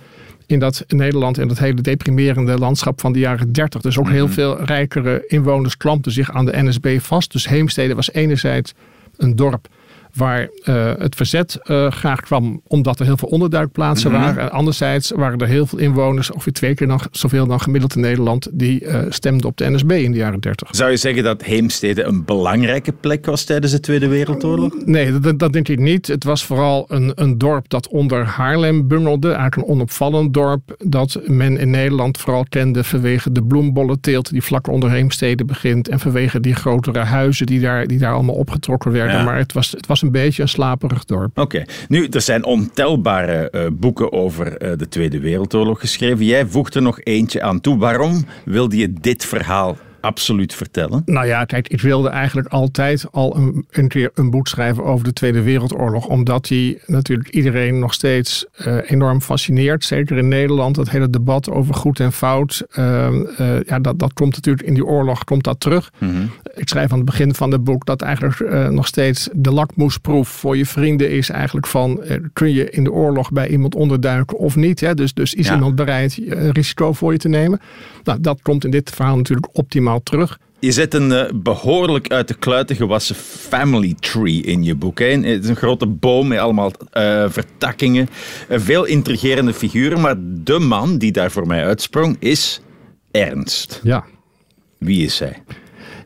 in 0.47 0.59
dat 0.59 0.85
Nederland 0.89 1.39
in 1.39 1.49
dat 1.49 1.59
hele 1.59 1.81
deprimerende 1.81 2.59
landschap 2.59 3.01
van 3.01 3.13
de 3.13 3.19
jaren 3.19 3.53
30. 3.53 3.81
Dus 3.81 3.99
ook 3.99 4.09
heel 4.09 4.29
veel 4.29 4.65
rijkere 4.65 5.25
inwoners 5.27 5.77
klampten 5.77 6.13
zich 6.13 6.33
aan 6.33 6.45
de 6.45 6.63
NSB 6.63 6.99
vast. 7.01 7.33
Dus 7.33 7.49
Heemstede 7.49 7.95
was 7.95 8.13
enerzijds 8.13 8.75
een 9.17 9.37
dorp 9.37 9.69
waar 10.15 10.49
uh, 10.65 10.93
het 10.99 11.15
verzet 11.15 11.59
uh, 11.65 11.91
graag 11.91 12.21
kwam 12.21 12.61
omdat 12.67 12.99
er 13.01 13.07
heel 13.07 13.17
veel 13.17 13.29
onderduikplaatsen 13.29 14.11
mm 14.11 14.17
-hmm. 14.17 14.25
waren. 14.25 14.43
En 14.43 14.51
anderzijds 14.51 15.11
waren 15.11 15.39
er 15.39 15.47
heel 15.47 15.67
veel 15.67 15.79
inwoners, 15.79 16.31
ongeveer 16.31 16.53
twee 16.53 16.75
keer 16.75 16.87
dan, 16.87 17.01
zoveel 17.11 17.47
dan 17.47 17.61
gemiddeld 17.61 17.95
in 17.95 18.01
Nederland, 18.01 18.49
die 18.53 18.85
uh, 18.85 19.01
stemden 19.09 19.47
op 19.47 19.57
de 19.57 19.71
NSB 19.71 19.91
in 19.91 20.13
de 20.13 20.19
jaren 20.19 20.41
30. 20.41 20.69
Zou 20.71 20.91
je 20.91 20.97
zeggen 20.97 21.23
dat 21.23 21.43
Heemstede 21.43 22.03
een 22.03 22.25
belangrijke 22.25 22.93
plek 22.93 23.27
was 23.27 23.45
tijdens 23.45 23.73
de 23.73 23.81
Tweede 23.81 24.09
Wereldoorlog? 24.09 24.75
Nee, 24.85 25.19
dat, 25.19 25.39
dat 25.39 25.53
denk 25.53 25.69
ik 25.69 25.79
niet. 25.79 26.07
Het 26.07 26.25
was 26.25 26.45
vooral 26.45 26.85
een, 26.89 27.13
een 27.15 27.39
dorp 27.39 27.69
dat 27.69 27.89
onder 27.89 28.25
Haarlem 28.25 28.89
bungelde. 28.89 29.33
Eigenlijk 29.33 29.57
een 29.57 29.75
onopvallend 29.75 30.35
dorp 30.35 30.75
dat 30.79 31.21
men 31.27 31.59
in 31.59 31.71
Nederland 31.71 32.19
vooral 32.19 32.45
kende 32.49 32.85
vanwege 32.85 33.33
de 33.33 33.43
bloembollenteelt 33.43 34.31
die 34.31 34.43
vlak 34.43 34.69
onder 34.69 34.91
Heemstede 34.91 35.45
begint. 35.45 35.89
En 35.89 36.01
vanwege 36.01 36.41
die 36.41 36.55
grotere 36.55 36.99
huizen 36.99 37.47
die 37.47 37.61
daar, 37.61 37.87
die 37.87 37.99
daar 37.99 38.13
allemaal 38.13 38.35
opgetrokken 38.35 38.93
werden. 38.93 39.17
Ja. 39.17 39.25
Maar 39.25 39.37
het 39.37 39.53
was, 39.53 39.71
het 39.71 39.87
was 39.87 40.02
een 40.03 40.11
beetje 40.11 40.43
een 40.43 40.49
slaperig 40.49 41.05
dorp. 41.05 41.39
Oké, 41.39 41.65
nu 41.89 42.07
er 42.07 42.21
zijn 42.21 42.45
ontelbare 42.45 43.49
uh, 43.53 43.67
boeken 43.73 44.13
over 44.13 44.47
uh, 44.47 44.73
de 44.77 44.89
Tweede 44.89 45.21
Wereldoorlog 45.21 45.81
geschreven. 45.81 46.25
Jij 46.25 46.47
voegt 46.47 46.75
er 46.75 46.83
nog 46.83 47.01
eentje 47.03 47.43
aan 47.43 47.61
toe. 47.61 47.79
Waarom 47.79 48.25
wilde 48.45 48.77
je 48.77 48.93
dit 48.93 49.25
verhaal 49.25 49.77
absoluut 50.03 50.55
vertellen? 50.55 51.03
Nou 51.05 51.27
ja, 51.27 51.45
kijk, 51.45 51.69
ik 51.69 51.81
wilde 51.81 52.09
eigenlijk 52.09 52.49
altijd 52.49 53.07
al 53.11 53.37
een, 53.37 53.67
een 53.71 53.89
keer 53.89 54.11
een 54.15 54.31
boek 54.31 54.49
schrijven 54.49 54.85
over 54.85 55.05
de 55.05 55.13
Tweede 55.13 55.43
Wereldoorlog. 55.43 56.07
Omdat 56.07 56.47
die 56.47 56.81
natuurlijk 56.87 57.29
iedereen 57.29 57.79
nog 57.79 57.95
steeds 57.95 58.47
uh, 58.67 58.77
enorm 58.87 59.21
fascineert. 59.21 59.85
Zeker 59.85 60.17
in 60.17 60.29
Nederland, 60.29 60.75
dat 60.75 60.91
hele 60.91 61.11
debat 61.11 61.51
over 61.51 61.75
goed 61.75 62.01
en 62.01 62.13
fout. 62.13 62.65
Uh, 62.79 63.09
uh, 63.41 63.61
ja, 63.67 63.79
dat, 63.79 63.99
dat 63.99 64.13
komt 64.13 64.35
natuurlijk 64.35 64.67
in 64.67 64.75
die 64.75 64.85
oorlog 64.85 65.25
komt 65.25 65.45
dat 65.45 65.61
terug. 65.61 65.93
Mm 65.99 66.11
-hmm. 66.11 66.31
Ik 66.55 66.69
schrijf 66.69 66.91
aan 66.91 66.97
het 66.97 67.07
begin 67.07 67.35
van 67.35 67.53
het 67.53 67.65
boek 67.65 67.87
dat 67.87 68.03
eigenlijk 68.03 68.71
nog 68.71 68.87
steeds 68.87 69.29
de 69.33 69.51
lakmoesproef 69.51 70.29
voor 70.29 70.57
je 70.57 70.67
vrienden 70.67 71.11
is 71.11 71.29
eigenlijk 71.29 71.67
van 71.67 72.01
kun 72.33 72.53
je 72.53 72.71
in 72.71 72.85
de 72.85 72.93
oorlog 72.93 73.33
bij 73.33 73.49
iemand 73.49 73.75
onderduiken 73.75 74.39
of 74.39 74.57
niet. 74.57 74.81
Hè? 74.81 74.95
Dus, 74.95 75.15
dus 75.15 75.35
is 75.35 75.47
ja. 75.47 75.55
iemand 75.55 75.75
bereid 75.75 76.21
risico 76.53 76.93
voor 76.93 77.13
je 77.13 77.19
te 77.19 77.29
nemen? 77.29 77.61
Nou, 78.05 78.21
dat 78.21 78.43
komt 78.43 78.65
in 78.65 78.71
dit 78.71 78.91
verhaal 78.91 79.17
natuurlijk 79.17 79.49
optimaal 79.53 79.92
terug. 80.01 80.39
Je 80.59 80.73
zet 80.73 80.95
een 80.95 81.11
uh, 81.11 81.23
behoorlijk 81.35 82.13
uit 82.13 82.29
de 82.29 82.35
kluiten 82.35 82.77
gewassen 82.77 83.17
family 83.17 83.95
tree 84.01 84.43
in 84.43 84.65
je 84.65 84.75
boek. 84.75 84.99
Hè? 84.99 85.07
Het 85.07 85.43
is 85.43 85.49
een 85.49 85.57
grote 85.57 85.87
boom 85.87 86.29
met 86.29 86.39
allemaal 86.39 86.73
uh, 86.93 87.25
vertakkingen. 87.29 88.09
Uh, 88.49 88.59
veel 88.59 88.85
intrigerende 88.85 89.55
figuren. 89.55 90.01
Maar 90.01 90.15
de 90.19 90.59
man 90.59 90.99
die 90.99 91.13
daar 91.13 91.31
voor 91.31 91.47
mij 91.47 91.65
uitsprong 91.65 92.17
is 92.19 92.61
Ernst. 93.11 93.81
Ja. 93.83 94.05
Wie 94.79 95.05
is 95.05 95.19
hij? 95.19 95.43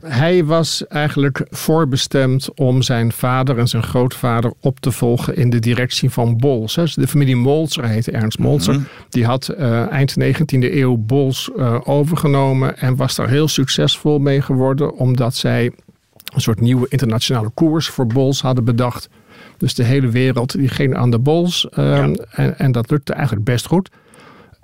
Hij 0.08 0.44
was 0.44 0.86
eigenlijk 0.86 1.46
voorbestemd 1.50 2.54
om 2.54 2.82
zijn 2.82 3.12
vader 3.12 3.58
en 3.58 3.68
zijn 3.68 3.82
grootvader 3.82 4.52
op 4.60 4.80
te 4.80 4.90
volgen 4.92 5.36
in 5.36 5.50
de 5.50 5.58
directie 5.58 6.10
van 6.10 6.36
Bols. 6.36 6.74
De 6.94 7.06
familie 7.08 7.36
Molzer, 7.36 7.84
heette 7.84 8.10
Ernst 8.10 8.38
Molzer, 8.38 8.74
Mhm. 8.74 8.82
die 9.08 9.24
had 9.24 9.48
eh, 9.48 9.90
eind 9.92 10.16
19e 10.16 10.76
eeuw 10.80 10.96
Bols 10.96 11.50
eh, 11.56 11.80
overgenomen 11.84 12.78
en 12.78 12.96
was 12.96 13.14
daar 13.14 13.28
heel 13.28 13.48
succesvol 13.48 14.18
mee 14.18 14.40
geworden, 14.42 14.94
omdat 14.94 15.34
zij 15.34 15.72
een 16.34 16.40
soort 16.40 16.60
nieuwe 16.60 16.86
internationale 16.88 17.50
koers 17.54 17.88
voor 17.88 18.06
Bols 18.06 18.40
hadden 18.42 18.64
bedacht. 18.64 19.08
Dus 19.58 19.74
de 19.74 19.82
hele 19.84 20.08
wereld 20.08 20.52
die 20.58 20.68
ging 20.68 20.96
aan 20.96 21.10
de 21.10 21.18
Bols 21.18 21.68
ehm, 21.70 22.14
en, 22.30 22.58
en 22.58 22.72
dat 22.72 22.90
lukte 22.90 23.12
eigenlijk 23.12 23.44
best 23.44 23.66
goed. 23.66 23.90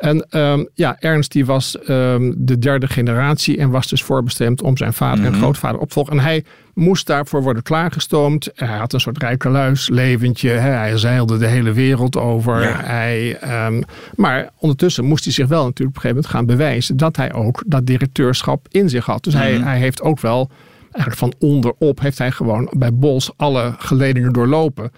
En 0.03 0.27
ehm, 0.31 0.65
ja, 0.75 0.97
Ernst 0.99 1.33
die 1.33 1.47
was 1.47 1.79
ehm, 1.79 2.33
de 2.37 2.59
derde 2.59 2.89
generatie 2.89 3.59
en 3.59 3.71
was 3.71 3.87
dus 3.87 4.03
voorbestemd 4.03 4.63
om 4.63 4.77
zijn 4.77 4.93
vader 4.93 5.25
en 5.25 5.35
grootvader 5.35 5.81
op 5.81 5.89
te 5.89 5.95
volgen. 5.95 6.13
En 6.13 6.23
hij 6.23 6.45
moest 6.75 7.07
daarvoor 7.07 7.43
worden 7.43 7.63
klaargestoomd. 7.63 8.51
Hij 8.55 8.79
had 8.79 8.93
een 8.93 9.01
soort 9.01 9.19
rijkeluis 9.19 9.89
leventje. 9.89 10.49
Hè. 10.51 10.71
Hij 10.71 10.97
zeilde 10.97 11.39
de 11.39 11.47
hele 11.47 11.73
wereld 11.73 12.17
over. 12.17 12.63
Ja. 12.63 12.81
Hij, 12.85 13.37
ehm, 13.39 13.83
maar 14.15 14.51
ondertussen 14.59 15.05
moest 15.05 15.25
hij 15.25 15.33
zich 15.33 15.49
wel 15.49 15.65
natuurlijk 15.65 15.97
op 15.97 16.05
een 16.05 16.11
gegeven 16.11 16.31
moment 16.31 16.35
gaan 16.35 16.57
bewijzen 16.57 16.97
dat 16.97 17.17
hij 17.17 17.33
ook 17.33 17.63
dat 17.67 17.87
directeurschap 17.87 18.67
in 18.71 18.89
zich 18.89 19.07
had. 19.07 19.25
Dus 19.25 19.35
hij, 19.35 19.53
hij 19.55 19.79
heeft 19.79 20.03
ook 20.03 20.21
wel, 20.21 20.51
eigenlijk 20.93 21.17
van 21.17 21.49
onderop, 21.49 22.01
heeft 22.01 22.19
hij 22.19 22.31
gewoon 22.31 22.73
bij 22.77 22.95
Bols 22.95 23.31
alle 23.37 23.75
geledingen 23.79 24.33
doorlopen. 24.33 24.91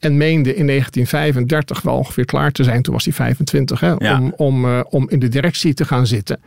En 0.00 0.16
meende 0.16 0.54
in 0.54 0.66
1935 0.66 1.82
wel 1.82 1.96
ongeveer 1.96 2.24
klaar 2.24 2.52
te 2.52 2.64
zijn. 2.64 2.82
Toen 2.82 2.94
was 2.94 3.04
hij 3.04 3.12
25, 3.12 3.80
hè, 3.80 3.92
Ja. 3.98 4.18
om, 4.20 4.32
om, 4.36 4.64
eh, 4.64 4.80
om 4.90 5.08
in 5.10 5.18
de 5.18 5.28
directie 5.28 5.74
te 5.74 5.84
gaan 5.84 6.06
zitten. 6.06 6.40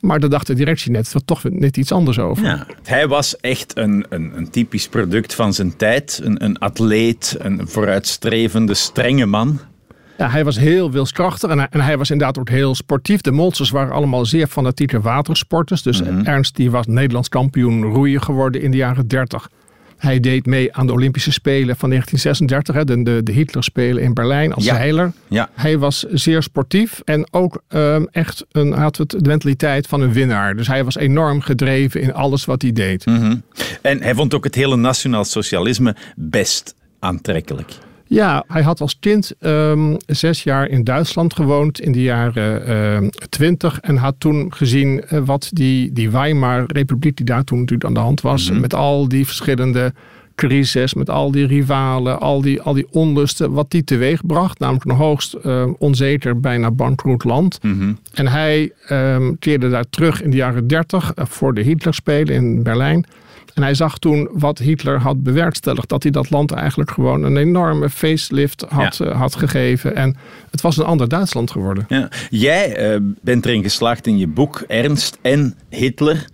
Maar 0.00 0.20
daar 0.20 0.30
dacht 0.30 0.46
de 0.46 0.54
directie 0.54 0.90
net 0.90 1.14
toch 1.24 1.42
net 1.42 1.76
iets 1.76 1.92
anders 1.92 2.18
over. 2.18 2.44
Ja. 2.44 2.66
Hij 2.82 3.08
was 3.08 3.36
echt 3.36 3.76
een, 3.76 4.06
een, 4.08 4.32
een 4.36 4.50
typisch 4.50 4.88
product 4.88 5.34
van 5.34 5.52
zijn 5.54 5.76
tijd. 5.76 6.20
Een, 6.22 6.44
een 6.44 6.58
atleet, 6.58 7.36
een 7.38 7.60
vooruitstrevende, 7.68 8.74
strenge 8.74 9.26
man. 9.26 9.60
Ja, 10.18 10.30
hij 10.30 10.44
was 10.44 10.58
heel 10.58 10.90
wilskrachtig 10.90 11.50
en 11.50 11.58
hij, 11.58 11.66
en 11.70 11.80
hij 11.80 11.98
was 11.98 12.10
inderdaad 12.10 12.38
ook 12.38 12.48
heel 12.48 12.74
sportief. 12.74 13.20
De 13.20 13.32
Molsers 13.32 13.70
waren 13.70 13.92
allemaal 13.94 14.26
zeer 14.26 14.46
fanatieke 14.46 15.00
watersporters. 15.00 15.82
Dus 15.82 16.02
Ernst 16.02 16.56
die 16.56 16.70
was 16.70 16.86
Nederlands 16.86 17.28
kampioen 17.28 17.82
roeien 17.84 18.22
geworden 18.22 18.62
in 18.62 18.70
de 18.70 18.76
jaren 18.76 19.08
30. 19.08 19.48
Hij 19.96 20.20
deed 20.20 20.46
mee 20.46 20.74
aan 20.74 20.86
de 20.86 20.92
Olympische 20.92 21.32
Spelen 21.32 21.76
van 21.76 21.88
1936, 21.88 22.74
hè, 22.74 22.84
de, 22.84 23.02
de, 23.02 23.22
de 23.22 23.32
Hitlerspelen 23.32 24.02
in 24.02 24.14
Berlijn 24.14 24.52
als 24.52 24.64
Ja. 24.64 24.74
zeiler. 24.74 25.12
Ja. 25.28 25.48
Hij 25.54 25.78
was 25.78 26.04
zeer 26.10 26.42
sportief 26.42 27.00
en 27.04 27.28
ook 27.30 27.62
ehm, 27.68 28.04
echt 28.10 28.44
een, 28.52 28.72
had 28.72 28.96
het, 28.96 29.10
de 29.10 29.28
mentaliteit 29.28 29.86
van 29.86 30.00
een 30.00 30.12
winnaar. 30.12 30.56
Dus 30.56 30.66
hij 30.66 30.84
was 30.84 30.96
enorm 30.96 31.40
gedreven 31.40 32.00
in 32.00 32.14
alles 32.14 32.44
wat 32.44 32.62
hij 32.62 32.72
deed. 32.72 33.06
Mhm. 33.06 33.36
En 33.82 34.02
hij 34.02 34.14
vond 34.14 34.34
ook 34.34 34.44
het 34.44 34.54
hele 34.54 34.76
nationaal 34.76 35.24
socialisme 35.24 35.96
best 36.16 36.74
aantrekkelijk. 36.98 37.72
Ja, 38.14 38.44
hij 38.46 38.62
had 38.62 38.80
als 38.80 38.98
kind 39.00 39.32
ehm, 39.40 39.94
zes 40.06 40.42
jaar 40.42 40.68
in 40.68 40.84
Duitsland 40.84 41.34
gewoond 41.34 41.80
in 41.80 41.92
de 41.92 42.02
jaren 42.02 42.66
ehm, 42.66 43.08
twintig. 43.28 43.80
en 43.80 43.96
had 43.96 44.14
toen 44.18 44.52
gezien 44.54 45.04
eh, 45.04 45.20
wat 45.24 45.50
die, 45.52 45.92
die 45.92 46.10
Weimar-republiek, 46.10 47.16
die 47.16 47.26
daar 47.26 47.44
toen 47.44 47.58
natuurlijk 47.58 47.88
aan 47.88 47.94
de 47.94 48.00
hand 48.00 48.20
was, 48.20 48.50
met 48.50 48.74
al 48.74 49.08
die 49.08 49.26
verschillende 49.26 49.92
crises, 50.34 50.94
met 50.94 51.10
al 51.10 51.30
die 51.30 51.46
rivalen, 51.46 52.20
al 52.20 52.40
die, 52.40 52.60
al 52.60 52.72
die 52.72 52.86
onlusten, 52.90 53.52
wat 53.52 53.70
die 53.70 53.84
teweeg 53.84 54.26
bracht. 54.26 54.58
Namelijk 54.58 54.84
een 54.84 54.96
hoogst 54.96 55.32
eh, 55.32 55.66
onzeker, 55.78 56.40
bijna 56.40 56.70
bankroet 56.70 57.24
land. 57.24 57.58
En 58.12 58.26
hij 58.26 58.72
ehm, 58.86 59.32
keerde 59.38 59.70
daar 59.70 59.88
terug 59.90 60.22
in 60.22 60.30
de 60.30 60.36
jaren 60.36 60.66
dertig 60.66 61.12
voor 61.14 61.54
de 61.54 61.62
Hitlerspelen 61.62 62.34
in 62.34 62.62
Berlijn. 62.62 63.06
En 63.54 63.62
hij 63.62 63.74
zag 63.74 63.98
toen 63.98 64.28
wat 64.32 64.58
Hitler 64.58 65.00
had 65.00 65.22
bewerkstelligd. 65.22 65.88
Dat 65.88 66.02
hij 66.02 66.12
dat 66.12 66.30
land 66.30 66.52
eigenlijk 66.52 66.90
gewoon 66.90 67.22
een 67.22 67.36
enorme 67.36 67.90
facelift 67.90 68.64
had, 68.68 68.96
Ja. 68.96 69.04
eh, 69.06 69.16
had 69.20 69.36
gegeven. 69.36 69.96
En 69.96 70.16
het 70.50 70.60
was 70.60 70.76
een 70.76 70.84
ander 70.84 71.08
Duitsland 71.08 71.50
geworden. 71.50 71.84
Ja. 71.88 72.08
Jij 72.30 72.76
eh, 72.76 72.98
bent 73.22 73.46
erin 73.46 73.62
geslaagd 73.62 74.06
in 74.06 74.18
je 74.18 74.26
boek 74.26 74.64
Ernst 74.66 75.18
en 75.22 75.54
Hitler 75.70 76.24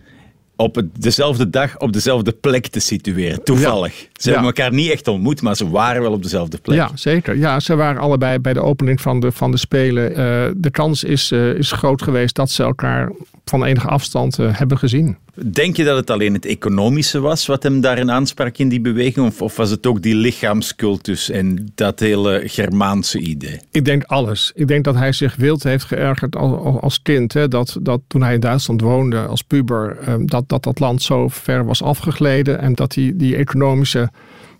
op 0.56 0.74
het, 0.74 0.86
dezelfde 1.02 1.50
dag 1.50 1.78
op 1.78 1.92
dezelfde 1.92 2.32
plek 2.32 2.66
te 2.66 2.80
situeren. 2.80 3.44
Toevallig. 3.44 3.92
Ze 3.94 4.06
Ja. 4.12 4.34
hebben 4.34 4.44
elkaar 4.44 4.72
niet 4.72 4.90
echt 4.90 5.08
ontmoet, 5.08 5.42
maar 5.42 5.56
ze 5.56 5.70
waren 5.70 6.02
wel 6.02 6.12
op 6.12 6.22
dezelfde 6.22 6.58
plek. 6.58 6.76
Ja, 6.76 6.90
zeker. 6.94 7.36
Ja, 7.36 7.60
ze 7.60 7.74
waren 7.76 8.00
allebei 8.00 8.38
bij 8.38 8.52
de 8.52 8.60
opening 8.62 9.00
van 9.00 9.20
de, 9.20 9.32
van 9.32 9.50
de 9.50 9.56
Spelen. 9.56 10.08
Eh, 10.16 10.50
de 10.56 10.70
kans 10.70 11.04
is, 11.04 11.32
is 11.32 11.72
groot 11.72 12.02
geweest 12.02 12.34
dat 12.34 12.50
ze 12.50 12.62
elkaar 12.62 13.12
van 13.44 13.64
enige 13.64 13.88
afstand 13.88 14.36
hebben 14.36 14.78
gezien. 14.78 15.16
Denk 15.46 15.76
je 15.76 15.84
dat 15.84 15.96
het 15.96 16.10
alleen 16.10 16.32
het 16.32 16.44
economische 16.46 17.20
was 17.20 17.46
wat 17.46 17.62
hem 17.62 17.80
daarin 17.80 18.10
aansprak 18.10 18.58
in 18.58 18.68
die 18.68 18.80
beweging? 18.80 19.40
Of, 19.40 19.56
was 19.56 19.70
het 19.70 19.86
ook 19.86 20.02
die 20.02 20.14
lichaamscultus 20.14 21.30
en 21.30 21.72
dat 21.74 22.00
hele 22.00 22.42
Germaanse 22.44 23.18
idee? 23.18 23.60
Ik 23.70 23.84
denk 23.84 24.02
alles. 24.04 24.52
Ik 24.54 24.68
denk 24.68 24.84
dat 24.84 24.94
hij 24.94 25.12
zich 25.12 25.36
wild 25.36 25.62
heeft 25.62 25.84
geërgerd 25.84 26.36
als, 26.36 26.80
als- 26.80 27.02
kind. 27.02 27.32
Hè, 27.32 27.48
dat, 27.48 27.76
dat 27.82 28.00
toen 28.06 28.22
hij 28.22 28.34
in 28.34 28.40
Duitsland 28.40 28.80
woonde 28.80 29.18
als 29.26 29.42
puber, 29.42 29.98
eh, 29.98 30.14
dat, 30.18 30.48
dat 30.48 30.62
dat 30.62 30.78
land 30.78 31.02
zo 31.02 31.28
ver 31.28 31.64
was 31.64 31.82
afgegleden. 31.82 32.60
En 32.60 32.74
dat 32.74 32.94
hij 32.94 33.12
die 33.14 33.36
economische 33.36 34.10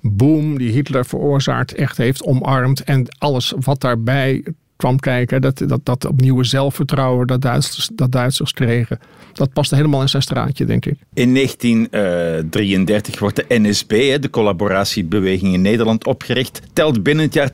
boom 0.00 0.58
die 0.58 0.70
Hitler 0.72 1.06
veroorzaakt 1.06 1.75
echt 1.75 1.96
heeft 1.96 2.22
omarmd. 2.22 2.84
En 2.84 3.06
alles 3.18 3.52
wat 3.60 3.80
daarbij 3.80 4.44
kwam 4.80 4.99
kijken, 4.99 5.40
dat, 5.40 5.62
dat, 5.66 5.80
dat 5.82 6.04
opnieuw 6.04 6.42
zelfvertrouwen 6.42 7.26
dat 7.26 7.42
Duitsers, 7.42 7.90
dat 7.94 8.12
Duitsers 8.12 8.52
kregen. 8.52 8.99
Dat 9.32 9.52
paste 9.52 9.75
helemaal 9.75 10.00
in 10.00 10.08
zijn 10.08 10.22
straatje, 10.22 10.64
denk 10.64 10.87
ik. 10.87 10.99
In 11.14 11.34
1933 11.34 13.18
wordt 13.18 13.37
de 13.37 13.44
NSB, 13.49 14.18
de 14.20 14.30
collaboratiebeweging 14.30 15.54
in 15.54 15.62
Nederland, 15.62 16.06
opgericht. 16.06 16.60
Telt 16.72 17.02
binnen 17.02 17.25
het 17.25 17.34
jaar 17.34 17.50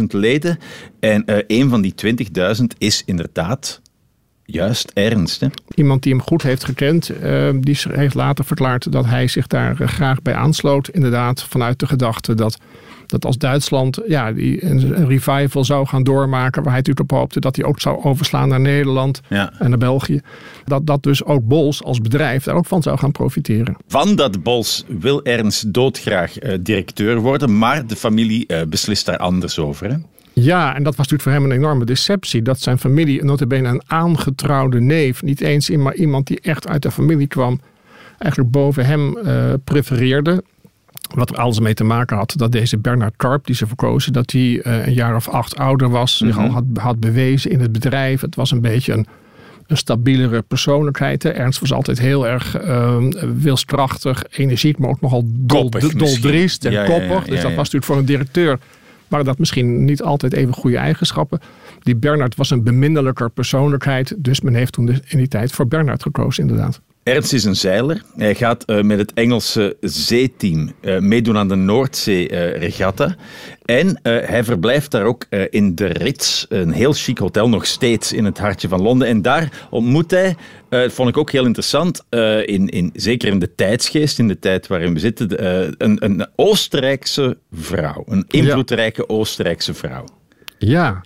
20.000 0.00 0.04
leden. 0.06 0.58
En 1.00 1.24
eh, 1.24 1.38
een 1.46 1.68
van 1.68 1.80
die 1.80 1.94
20.000 2.58 2.64
is 2.78 3.02
inderdaad 3.06 3.80
juist 4.44 4.90
Ernst. 4.94 5.40
Hè? 5.40 5.46
Iemand 5.74 6.02
die 6.02 6.12
hem 6.12 6.22
goed 6.22 6.42
heeft 6.42 6.64
gekend, 6.64 7.08
eh, 7.08 7.50
die 7.60 7.78
heeft 7.88 8.14
later 8.14 8.44
verklaard 8.44 8.92
dat 8.92 9.04
hij 9.04 9.28
zich 9.28 9.46
daar 9.46 9.80
eh, 9.80 9.88
graag 9.88 10.22
bij 10.22 10.34
aansloot. 10.34 10.88
Inderdaad, 10.88 11.42
vanuit 11.42 11.78
de 11.78 11.86
gedachte 11.86 12.34
dat, 12.34 12.58
dat 13.08 13.24
als 13.24 13.38
Duitsland 13.38 14.00
ja, 14.06 14.32
die 14.32 14.64
een, 14.64 15.06
revival 15.06 15.64
zou 15.64 15.86
gaan 15.86 16.02
doormaken, 16.02 16.62
waar 16.62 16.72
hij 16.72 16.80
natuurlijk 16.80 17.12
op 17.12 17.18
hoopte 17.18 17.40
dat 17.40 17.56
hij 17.56 17.64
ook 17.64 17.80
zou 17.80 18.02
overslaan 18.02 18.48
naar 18.48 18.60
Nederland 18.60 19.20
Ja. 19.28 19.52
en 19.58 19.68
naar 19.68 19.78
België. 19.78 20.20
Dat, 20.64 20.86
dat 20.86 21.02
dus 21.02 21.24
ook 21.24 21.44
Bols 21.44 21.82
als 21.82 22.00
bedrijf 22.00 22.44
daar 22.44 22.54
ook 22.54 22.66
van 22.66 22.82
zou 22.82 22.98
gaan 22.98 23.12
profiteren. 23.12 23.76
Van 23.86 24.16
dat 24.16 24.42
Bols 24.42 24.84
wil 24.86 25.24
Ernst 25.24 25.72
doodgraag 25.74 26.38
eh, 26.38 26.58
directeur 26.60 27.20
worden, 27.20 27.58
maar 27.58 27.86
de 27.86 27.96
familie 27.96 28.46
eh, 28.46 28.62
beslist 28.68 29.06
daar 29.06 29.18
anders 29.18 29.58
over. 29.58 29.90
Hè? 29.90 29.96
Ja, 30.32 30.74
en 30.74 30.82
dat 30.82 30.96
was 30.96 31.08
natuurlijk 31.08 31.22
voor 31.22 31.32
hem 31.32 31.44
een 31.44 31.56
enorme 31.56 31.84
deceptie. 31.84 32.42
Dat 32.42 32.60
zijn 32.60 32.78
familie, 32.78 33.24
notabene 33.24 33.68
een 33.68 33.82
aangetrouwde 33.86 34.80
neef, 34.80 35.22
niet 35.22 35.40
eens 35.40 35.70
maar 35.70 35.94
iemand 35.94 36.26
die 36.26 36.40
echt 36.40 36.68
uit 36.68 36.82
de 36.82 36.90
familie 36.90 37.26
kwam, 37.26 37.60
eigenlijk 38.18 38.50
boven 38.50 38.86
hem 38.86 39.16
eh, 39.16 39.52
prefereerde. 39.64 40.42
Wat 41.14 41.30
er 41.30 41.36
alles 41.36 41.60
mee 41.60 41.74
te 41.74 41.84
maken 41.84 42.16
had 42.16 42.34
dat 42.36 42.52
deze 42.52 42.78
Bernard 42.78 43.14
Karp, 43.16 43.46
die 43.46 43.54
ze 43.54 43.66
verkozen, 43.66 44.12
dat 44.12 44.30
hij 44.32 44.60
eh, 44.60 44.86
een 44.86 44.92
jaar 44.94 45.16
of 45.16 45.28
acht 45.28 45.56
ouder 45.56 45.88
was, 45.90 46.16
zich 46.16 46.38
al 46.38 46.50
had, 46.50 46.64
had 46.74 47.00
bewezen 47.00 47.50
in 47.50 47.60
het 47.60 47.72
bedrijf. 47.72 48.20
Het 48.20 48.34
was 48.34 48.50
een 48.50 48.60
beetje 48.60 48.92
een, 48.92 49.06
een 49.66 49.76
stabielere 49.76 50.42
persoonlijkheid. 50.42 51.22
hè. 51.22 51.30
Ernst 51.30 51.60
was 51.60 51.72
altijd 51.72 51.98
heel 51.98 52.26
erg 52.28 52.56
eh, 52.56 52.96
wilskrachtig, 53.36 54.22
energiek, 54.30 54.78
maar 54.78 54.90
ook 54.90 55.00
nogal 55.00 55.22
dol, 55.26 55.70
doldriest 55.98 56.64
en 56.64 56.72
Ja, 56.72 56.82
ja, 56.82 56.88
ja, 56.88 56.98
koppig. 56.98 57.24
Dus 57.24 57.34
dat 57.42 57.48
was 57.48 57.56
natuurlijk 57.56 57.84
voor 57.84 57.96
een 57.96 58.04
directeur 58.04 58.58
waren 59.08 59.26
dat 59.26 59.38
misschien 59.38 59.84
niet 59.84 60.02
altijd 60.02 60.32
even 60.32 60.54
goede 60.54 60.76
eigenschappen. 60.76 61.40
Die 61.82 61.96
Bernard 61.96 62.36
was 62.36 62.50
een 62.50 62.62
beminnelijker 62.62 63.30
persoonlijkheid. 63.30 64.14
Dus 64.18 64.40
men 64.40 64.54
heeft 64.54 64.72
toen 64.72 64.86
de- 64.86 65.00
in 65.06 65.18
die 65.18 65.28
tijd 65.28 65.52
voor 65.52 65.66
Bernard 65.68 66.02
gekozen, 66.02 66.42
inderdaad. 66.42 66.80
Ernst 67.08 67.32
is 67.32 67.44
een 67.44 67.56
zeiler. 67.56 68.02
Hij 68.16 68.34
gaat 68.34 68.64
eh, 68.64 68.80
met 68.82 68.98
het 68.98 69.12
Engelse 69.14 69.76
zeeteam 69.80 70.72
eh, 70.80 70.98
meedoen 70.98 71.36
aan 71.36 71.48
de 71.48 71.54
Noordzee-regatta. 71.54 73.16
en 73.64 74.00
eh, 74.02 74.28
hij 74.28 74.44
verblijft 74.44 74.90
daar 74.90 75.04
ook 75.04 75.24
in 75.50 75.74
de 75.74 75.86
Ritz, 75.86 76.44
een 76.48 76.72
heel 76.72 76.92
chic 76.92 77.18
hotel, 77.18 77.48
nog 77.48 77.66
steeds 77.66 78.12
in 78.12 78.24
het 78.24 78.38
hartje 78.38 78.68
van 78.68 78.82
Londen. 78.82 79.08
En 79.08 79.22
daar 79.22 79.66
ontmoet 79.70 80.10
hij, 80.10 80.36
dat 80.68 80.92
vond 80.92 81.08
ik 81.08 81.16
ook 81.16 81.30
heel 81.30 81.44
interessant, 81.44 82.04
in, 82.44 82.68
in, 82.68 82.90
zeker 82.94 83.28
in 83.28 83.38
de 83.38 83.54
tijdsgeest, 83.54 84.18
in 84.18 84.28
de 84.28 84.38
tijd 84.38 84.66
waarin 84.66 84.94
we 84.94 85.00
zitten, 85.00 85.44
een, 85.84 86.04
een 86.04 86.26
Oostenrijkse 86.36 87.38
vrouw. 87.52 88.04
Een 88.06 88.24
invloedrijke 88.28 89.08
Oostenrijkse 89.08 89.74
vrouw. 89.74 90.04
Ja. 90.58 91.02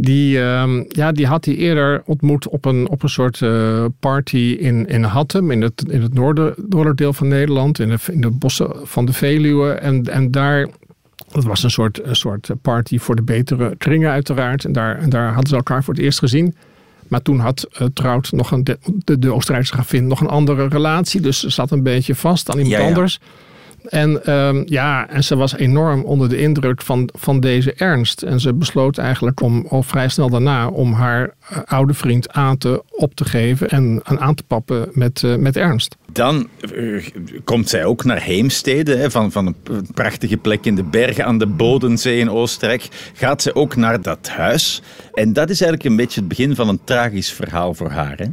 Die, 0.00 0.40
ehm, 0.40 0.84
ja, 0.88 1.12
die 1.12 1.26
had 1.26 1.44
hij 1.44 1.54
eerder 1.54 2.02
ontmoet 2.06 2.48
op 2.48 2.64
een, 2.64 2.88
op 2.88 3.02
een 3.02 3.08
soort 3.08 3.42
eh, 3.42 3.84
party 4.00 4.56
in, 4.60 4.86
in 4.86 5.02
Hattem, 5.02 5.50
in 5.50 5.62
het, 5.62 5.84
in 5.88 6.02
het 6.02 6.14
noorden, 6.14 6.54
noorderdeel 6.68 7.12
van 7.12 7.28
Nederland, 7.28 7.78
in 7.78 7.88
de, 7.88 7.98
in 8.12 8.20
de 8.20 8.30
bossen 8.30 8.70
van 8.82 9.04
de 9.04 9.12
Veluwe. 9.12 9.70
En, 9.70 10.04
en 10.04 10.30
daar, 10.30 10.68
dat 11.28 11.44
was 11.44 11.62
een 11.62 11.70
soort, 11.70 12.06
een 12.06 12.16
soort 12.16 12.50
party 12.62 12.98
voor 12.98 13.16
de 13.16 13.22
betere 13.22 13.76
kringen 13.76 14.10
uiteraard. 14.10 14.64
En 14.64 14.72
daar, 14.72 14.98
en 14.98 15.10
daar 15.10 15.26
hadden 15.26 15.48
ze 15.48 15.56
elkaar 15.56 15.84
voor 15.84 15.94
het 15.94 16.02
eerst 16.02 16.18
gezien. 16.18 16.54
Maar 17.08 17.22
toen 17.22 17.38
had 17.38 17.68
uh, 17.72 17.88
Trout 17.94 18.32
nog 18.32 18.50
een, 18.50 18.64
de, 18.64 19.18
de, 19.18 19.32
Oostenrijkse 19.32 19.72
gravin 19.72 20.06
nog 20.06 20.20
een 20.20 20.28
andere 20.28 20.68
relatie. 20.68 21.20
Dus 21.20 21.40
ze 21.40 21.50
zat 21.50 21.70
een 21.70 21.82
beetje 21.82 22.14
vast 22.14 22.50
aan 22.50 22.58
iemand 22.58 22.96
Ja, 22.96 23.02
ja. 23.02 23.08
En, 23.84 24.24
ehm, 24.24 24.62
ja, 24.66 25.08
en 25.08 25.24
ze 25.24 25.36
was 25.36 25.56
enorm 25.56 26.04
onder 26.04 26.28
de 26.28 26.38
indruk 26.38 26.82
van, 26.82 27.08
van 27.12 27.40
deze 27.40 27.72
ernst. 27.72 28.22
En 28.22 28.40
ze 28.40 28.54
besloot 28.54 28.98
eigenlijk 28.98 29.40
om 29.40 29.66
al 29.68 29.82
vrij 29.82 30.08
snel 30.08 30.30
daarna 30.30 30.68
om 30.68 30.92
haar 30.92 31.34
eh, 31.48 31.58
oude 31.64 31.94
vriend 31.94 32.32
Ate 32.32 32.82
op 32.90 33.14
te 33.14 33.24
geven 33.24 33.68
en 33.68 34.02
aan 34.04 34.34
te 34.34 34.42
pappen 34.42 34.88
met, 34.92 35.22
eh, 35.22 35.36
met 35.36 35.56
ernst. 35.56 35.96
Dan 36.12 36.48
eh, 36.74 37.08
komt 37.44 37.68
zij 37.68 37.84
ook 37.84 38.04
naar 38.04 38.22
Heemstede, 38.22 38.96
hè, 38.96 39.10
van, 39.10 39.32
van 39.32 39.46
een 39.46 39.86
prachtige 39.94 40.36
plek 40.36 40.64
in 40.64 40.74
de 40.74 40.84
bergen 40.84 41.24
aan 41.24 41.38
de 41.38 41.46
Bodensee 41.46 42.18
in 42.18 42.30
Oostenrijk. 42.30 42.88
Gaat 43.12 43.42
ze 43.42 43.54
ook 43.54 43.76
naar 43.76 44.02
dat 44.02 44.28
huis. 44.28 44.82
En 45.12 45.32
dat 45.32 45.50
is 45.50 45.60
eigenlijk 45.60 45.90
een 45.90 45.96
beetje 45.96 46.20
het 46.20 46.28
begin 46.28 46.54
van 46.54 46.68
een 46.68 46.80
tragisch 46.84 47.32
verhaal 47.32 47.74
voor 47.74 47.90
haar. 47.90 48.16
Hè? 48.16 48.26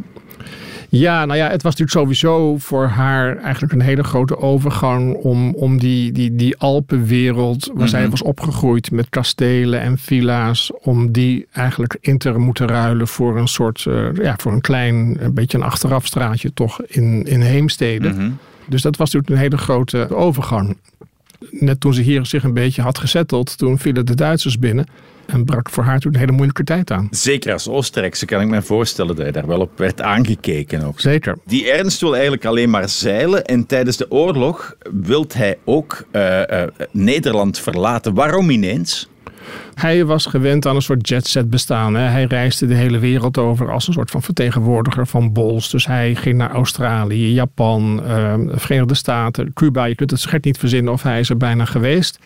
Ja, 0.97 1.25
nou 1.25 1.39
ja, 1.39 1.49
het 1.49 1.61
was 1.61 1.75
natuurlijk 1.75 1.97
sowieso 1.97 2.57
voor 2.57 2.85
haar 2.85 3.37
eigenlijk 3.37 3.73
een 3.73 3.81
hele 3.81 4.03
grote 4.03 4.37
overgang 4.37 5.15
om, 5.15 5.53
om 5.53 5.79
die, 5.79 6.11
die, 6.11 6.35
die 6.35 6.57
Alpenwereld, 6.57 7.71
waar 7.73 7.87
zij 7.87 8.09
was 8.09 8.21
opgegroeid 8.21 8.91
met 8.91 9.09
kastelen 9.09 9.81
en 9.81 9.97
villa's, 9.97 10.71
om 10.81 11.11
die 11.11 11.47
eigenlijk 11.51 11.97
in 12.01 12.17
te 12.17 12.31
moeten 12.31 12.67
ruilen 12.67 13.07
voor 13.07 13.37
een 13.37 13.47
soort, 13.47 13.85
eh, 13.85 14.13
ja, 14.13 14.33
voor 14.37 14.51
een 14.51 14.61
klein, 14.61 15.17
een 15.19 15.33
beetje 15.33 15.57
een 15.57 15.63
achterafstraatje 15.63 16.53
toch 16.53 16.81
in, 16.81 17.23
in 17.23 17.41
Heemstede. 17.41 18.31
Dus 18.67 18.81
dat 18.81 18.97
was 18.97 19.13
natuurlijk 19.13 19.41
een 19.41 19.49
hele 19.49 19.63
grote 19.63 20.15
overgang. 20.15 20.77
Net 21.49 21.79
toen 21.79 21.93
ze 21.93 22.01
hier 22.01 22.25
zich 22.25 22.43
een 22.43 22.53
beetje 22.53 22.81
had 22.81 22.97
gezetteld, 22.97 23.57
toen 23.57 23.79
vielen 23.79 24.05
de 24.05 24.15
Duitsers 24.15 24.59
binnen. 24.59 24.85
En 25.25 25.45
brak 25.45 25.69
voor 25.69 25.83
haar 25.83 25.93
natuurlijk 25.93 26.15
een 26.15 26.29
hele 26.29 26.37
moeilijke 26.37 26.63
tijd 26.63 26.91
aan. 26.91 27.07
Zeker 27.11 27.53
als 27.53 27.69
Oostenrijkse 27.69 28.25
kan 28.25 28.41
ik 28.41 28.47
me 28.47 28.61
voorstellen 28.61 29.15
dat 29.15 29.25
je 29.25 29.31
daar 29.31 29.47
wel 29.47 29.59
op 29.59 29.77
werd 29.77 30.01
aangekeken 30.01 30.83
ook. 30.83 30.99
Zeker. 30.99 31.37
Die 31.45 31.71
Ernst 31.71 32.01
wil 32.01 32.13
eigenlijk 32.13 32.45
alleen 32.45 32.69
maar 32.69 32.89
zeilen 32.89 33.45
en 33.45 33.65
tijdens 33.65 33.97
de 33.97 34.11
oorlog 34.11 34.75
wil 34.91 35.25
hij 35.33 35.57
ook 35.63 36.05
eh, 36.11 36.61
eh, 36.61 36.69
Nederland 36.91 37.59
verlaten. 37.59 38.13
Waarom 38.13 38.49
ineens? 38.49 39.09
Hij 39.73 40.05
was 40.05 40.25
gewend 40.25 40.65
aan 40.65 40.75
een 40.75 40.81
soort 40.81 41.07
jetset 41.07 41.49
bestaan. 41.49 41.95
Hè. 41.95 42.01
Hij 42.01 42.23
reisde 42.23 42.65
de 42.65 42.73
hele 42.73 42.99
wereld 42.99 43.37
over 43.37 43.71
als 43.71 43.87
een 43.87 43.93
soort 43.93 44.11
van 44.11 44.21
vertegenwoordiger 44.21 45.07
van 45.07 45.33
Bols. 45.33 45.69
Dus 45.69 45.87
hij 45.87 46.15
ging 46.15 46.37
naar 46.37 46.51
Australië, 46.51 47.33
Japan, 47.33 47.95
de 47.95 48.53
Verenigde 48.55 48.93
Staten, 48.93 49.53
Cuba. 49.53 49.85
Je 49.85 49.95
kunt 49.95 50.11
het 50.11 50.19
schert 50.19 50.45
niet 50.45 50.57
verzinnen 50.57 50.93
of 50.93 51.03
hij 51.03 51.19
is 51.19 51.29
er 51.29 51.37
bijna 51.37 51.65
geweest. 51.65 52.19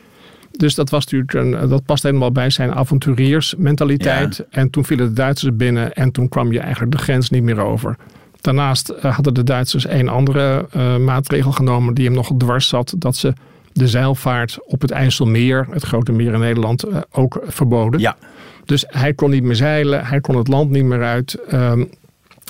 Dus 0.60 0.76
dat, 0.76 0.90
was 0.90 1.06
natuurlijk 1.06 1.34
een, 1.34 1.70
dat 1.70 1.86
past 1.86 2.04
helemaal 2.04 2.32
bij 2.32 2.50
zijn 2.50 2.74
avonturiersmentaliteit. 2.74 4.46
En 4.50 4.70
toen 4.70 4.86
vielen 4.86 5.08
de 5.08 5.14
Duitsers 5.14 5.56
binnen 5.56 5.94
en 5.94 6.12
toen 6.12 6.30
kwam 6.30 6.52
je 6.52 6.60
eigenlijk 6.60 6.92
de 6.92 6.98
grens 6.98 7.30
niet 7.30 7.44
meer 7.44 7.60
over. 7.60 7.96
Daarnaast 8.42 8.90
eh, 8.90 9.16
hadden 9.16 9.34
de 9.34 9.44
Duitsers 9.44 9.88
een 9.88 10.10
andere 10.10 10.68
eh, 10.72 10.98
maatregel 10.98 11.52
genomen 11.52 11.94
die 11.94 12.06
hem 12.06 12.14
nog 12.14 12.32
dwars 12.38 12.68
zat. 12.68 12.94
Dat 12.98 13.16
ze 13.16 13.34
de 13.74 13.88
zeilvaart 13.88 14.58
op 14.66 14.82
het 14.82 14.92
IJsselmeer, 14.92 15.68
het 15.72 15.84
grote 15.84 16.12
meer 16.12 16.34
in 16.34 16.40
Nederland, 16.40 16.84
eh, 16.84 16.98
ook 17.12 17.42
verboden. 17.48 18.00
Ja, 18.00 18.18
Dus 18.66 18.84
hij 18.88 19.14
kon 19.14 19.30
niet 19.30 19.44
meer 19.44 19.56
zeilen, 19.56 20.06
hij 20.06 20.22
kon 20.22 20.38
het 20.38 20.48
land 20.48 20.70
niet 20.70 20.84
meer 20.84 21.04
uit. 21.04 21.34
ehm, 21.48 21.86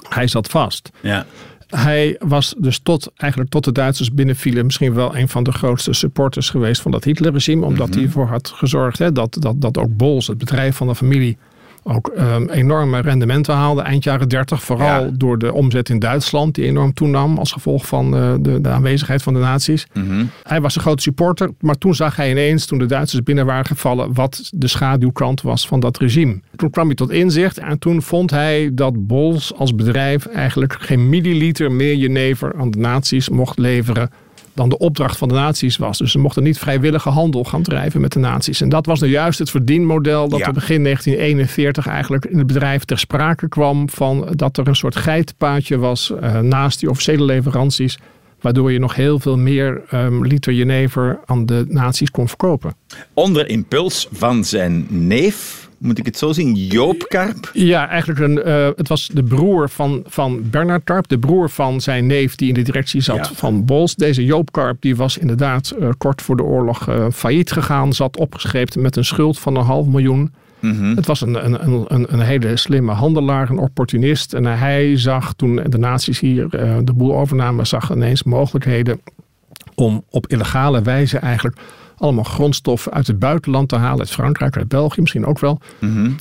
hij 0.09 0.27
zat 0.27 0.47
vast. 0.47 0.89
ja. 1.01 1.25
Hij 1.69 2.15
was 2.19 2.55
dus 2.57 2.79
tot, 2.79 3.11
eigenlijk 3.15 3.51
tot 3.51 3.63
de 3.63 3.71
Duitsers 3.71 4.11
binnenvielen 4.11 4.65
misschien 4.65 4.93
wel 4.93 5.15
een 5.15 5.27
van 5.27 5.43
de 5.43 5.51
grootste 5.51 5.93
supporters 5.93 6.49
geweest 6.49 6.81
van 6.81 6.91
dat 6.91 7.03
Hitlerregime. 7.03 7.65
Omdat 7.65 7.93
hij 7.93 8.03
ervoor 8.03 8.27
had 8.27 8.49
gezorgd 8.55 8.99
hè, 8.99 9.11
dat, 9.11 9.37
dat, 9.39 9.61
dat 9.61 9.77
ook 9.77 9.97
Bols, 9.97 10.27
het 10.27 10.37
bedrijf 10.37 10.75
van 10.75 10.87
de 10.87 10.95
familie, 10.95 11.37
ook 11.83 12.07
ehm, 12.07 12.49
enorme 12.49 12.99
rendementen 13.01 13.53
haalde 13.55 13.81
eind 13.81 14.03
jaren 14.03 14.29
30. 14.29 14.63
Vooral 14.63 15.03
Ja. 15.05 15.09
door 15.13 15.37
de 15.37 15.53
omzet 15.53 15.89
in 15.89 15.99
Duitsland 15.99 16.55
die 16.55 16.65
enorm 16.65 16.93
toenam 16.93 17.37
als 17.37 17.51
gevolg 17.51 17.85
van 17.87 18.15
eh, 18.15 18.33
de, 18.39 18.61
de 18.61 18.69
aanwezigheid 18.69 19.23
van 19.23 19.33
de 19.33 19.39
nazi's. 19.39 19.87
Hij 20.43 20.61
was 20.61 20.75
een 20.75 20.81
grote 20.81 21.01
supporter, 21.01 21.49
maar 21.59 21.77
toen 21.77 21.95
zag 21.95 22.15
hij 22.15 22.29
ineens, 22.31 22.65
toen 22.65 22.79
de 22.79 22.85
Duitsers 22.85 23.23
binnen 23.23 23.45
waren 23.45 23.65
gevallen, 23.65 24.13
wat 24.13 24.49
de 24.53 24.67
schaduwkant 24.67 25.41
was 25.41 25.67
van 25.67 25.79
dat 25.79 25.97
regime. 25.97 26.39
Toen 26.55 26.69
kwam 26.69 26.85
hij 26.85 26.95
tot 26.95 27.11
inzicht 27.11 27.57
en 27.57 27.79
toen 27.79 28.01
vond 28.01 28.29
hij 28.31 28.69
dat 28.73 29.07
Bols 29.07 29.53
als 29.55 29.75
bedrijf 29.75 30.25
eigenlijk 30.25 30.75
geen 30.79 31.09
milliliter 31.09 31.71
meer 31.71 31.95
jenever 31.95 32.55
aan 32.57 32.71
de 32.71 32.79
nazi's 32.79 33.29
mocht 33.29 33.57
leveren 33.57 34.09
dan 34.59 34.69
de 34.69 34.77
opdracht 34.77 35.17
van 35.17 35.27
de 35.27 35.33
nazi's 35.33 35.77
was. 35.77 35.97
Dus 35.97 36.11
ze 36.11 36.19
mochten 36.19 36.43
niet 36.43 36.57
vrijwillige 36.59 37.09
handel 37.09 37.43
gaan 37.43 37.63
drijven 37.63 38.01
met 38.01 38.11
de 38.11 38.19
nazi's. 38.19 38.61
En 38.61 38.69
dat 38.69 38.85
was 38.85 38.99
nou 38.99 39.11
juist 39.11 39.39
het 39.39 39.49
verdienmodel 39.49 40.29
dat 40.29 40.39
Ja. 40.39 40.47
op 40.47 40.53
begin 40.53 40.83
1941 40.83 41.87
eigenlijk 41.87 42.25
in 42.25 42.37
het 42.37 42.47
bedrijf 42.47 42.83
ter 42.85 42.99
sprake 42.99 43.47
kwam 43.47 43.89
van 43.89 44.27
dat 44.35 44.57
er 44.57 44.67
een 44.67 44.75
soort 44.75 44.95
geitenpaadje 44.95 45.77
was 45.77 46.11
eh, 46.21 46.39
naast 46.39 46.79
die 46.79 46.89
officiële 46.89 47.23
leveranties 47.23 47.97
waardoor 48.41 48.71
je 48.71 48.79
nog 48.79 48.95
heel 48.95 49.19
veel 49.19 49.37
meer 49.37 49.81
ehm, 49.89 50.23
liter 50.23 50.53
jenever 50.53 51.19
aan 51.25 51.45
de 51.45 51.65
nazi's 51.67 52.11
kon 52.11 52.27
verkopen. 52.27 52.73
Onder 53.13 53.49
impuls 53.49 54.07
van 54.11 54.43
zijn 54.43 54.85
neef, 54.89 55.68
moet 55.79 55.97
ik 55.97 56.05
het 56.05 56.17
zo 56.17 56.31
zien, 56.33 56.53
Joop 56.55 57.05
Karp. 57.07 57.49
Ja, 57.53 57.87
eigenlijk 57.87 58.19
een, 58.19 58.43
eh, 58.43 58.67
het 58.75 58.87
was 58.87 59.09
de 59.13 59.23
broer 59.23 59.69
van, 59.69 60.03
van 60.07 60.41
Bernard 60.49 60.83
Karp, 60.83 61.07
de 61.07 61.19
broer 61.19 61.49
van 61.49 61.81
zijn 61.81 62.05
neef 62.05 62.35
die 62.35 62.47
in 62.47 62.53
de 62.53 62.61
directie 62.61 63.01
zat 63.01 63.15
Ja. 63.15 63.33
van 63.33 63.65
Bols. 63.65 63.95
Deze 63.95 64.25
Joop 64.25 64.51
Karp 64.51 64.81
die 64.81 64.95
was 64.95 65.17
inderdaad 65.17 65.69
eh, 65.79 65.89
kort 65.97 66.21
voor 66.21 66.35
de 66.37 66.43
oorlog 66.43 66.87
eh, 66.89 67.05
failliet 67.11 67.51
gegaan, 67.51 67.93
zat 67.93 68.17
opgescheept 68.17 68.75
met 68.75 68.95
een 68.95 69.05
schuld 69.05 69.39
van 69.39 69.55
een 69.55 69.63
half 69.63 69.87
miljoen. 69.87 70.33
Het 70.95 71.05
was 71.05 71.21
een, 71.21 71.45
een, 71.45 71.65
een, 71.93 72.13
een- 72.13 72.19
hele 72.19 72.57
slimme 72.57 72.91
handelaar, 72.91 73.49
een 73.49 73.57
opportunist. 73.57 74.33
En 74.33 74.45
hij 74.45 74.97
zag 74.97 75.33
toen 75.33 75.55
de 75.69 75.77
nazi's 75.77 76.19
hier 76.19 76.49
de 76.83 76.93
boel 76.95 77.15
overnamen, 77.15 77.67
zag 77.67 77.91
ineens 77.91 78.23
mogelijkheden 78.23 79.01
om 79.75 80.03
op 80.09 80.27
illegale 80.27 80.81
wijze 80.81 81.17
eigenlijk 81.17 81.57
allemaal 81.99 82.23
grondstoffen 82.23 82.91
uit 82.91 83.07
het 83.07 83.19
buitenland 83.19 83.69
te 83.69 83.75
halen. 83.75 83.99
Uit 83.99 84.11
Frankrijk, 84.11 84.57
uit 84.57 84.67
België 84.67 85.01
misschien 85.01 85.25
ook 85.25 85.39
wel. 85.39 85.59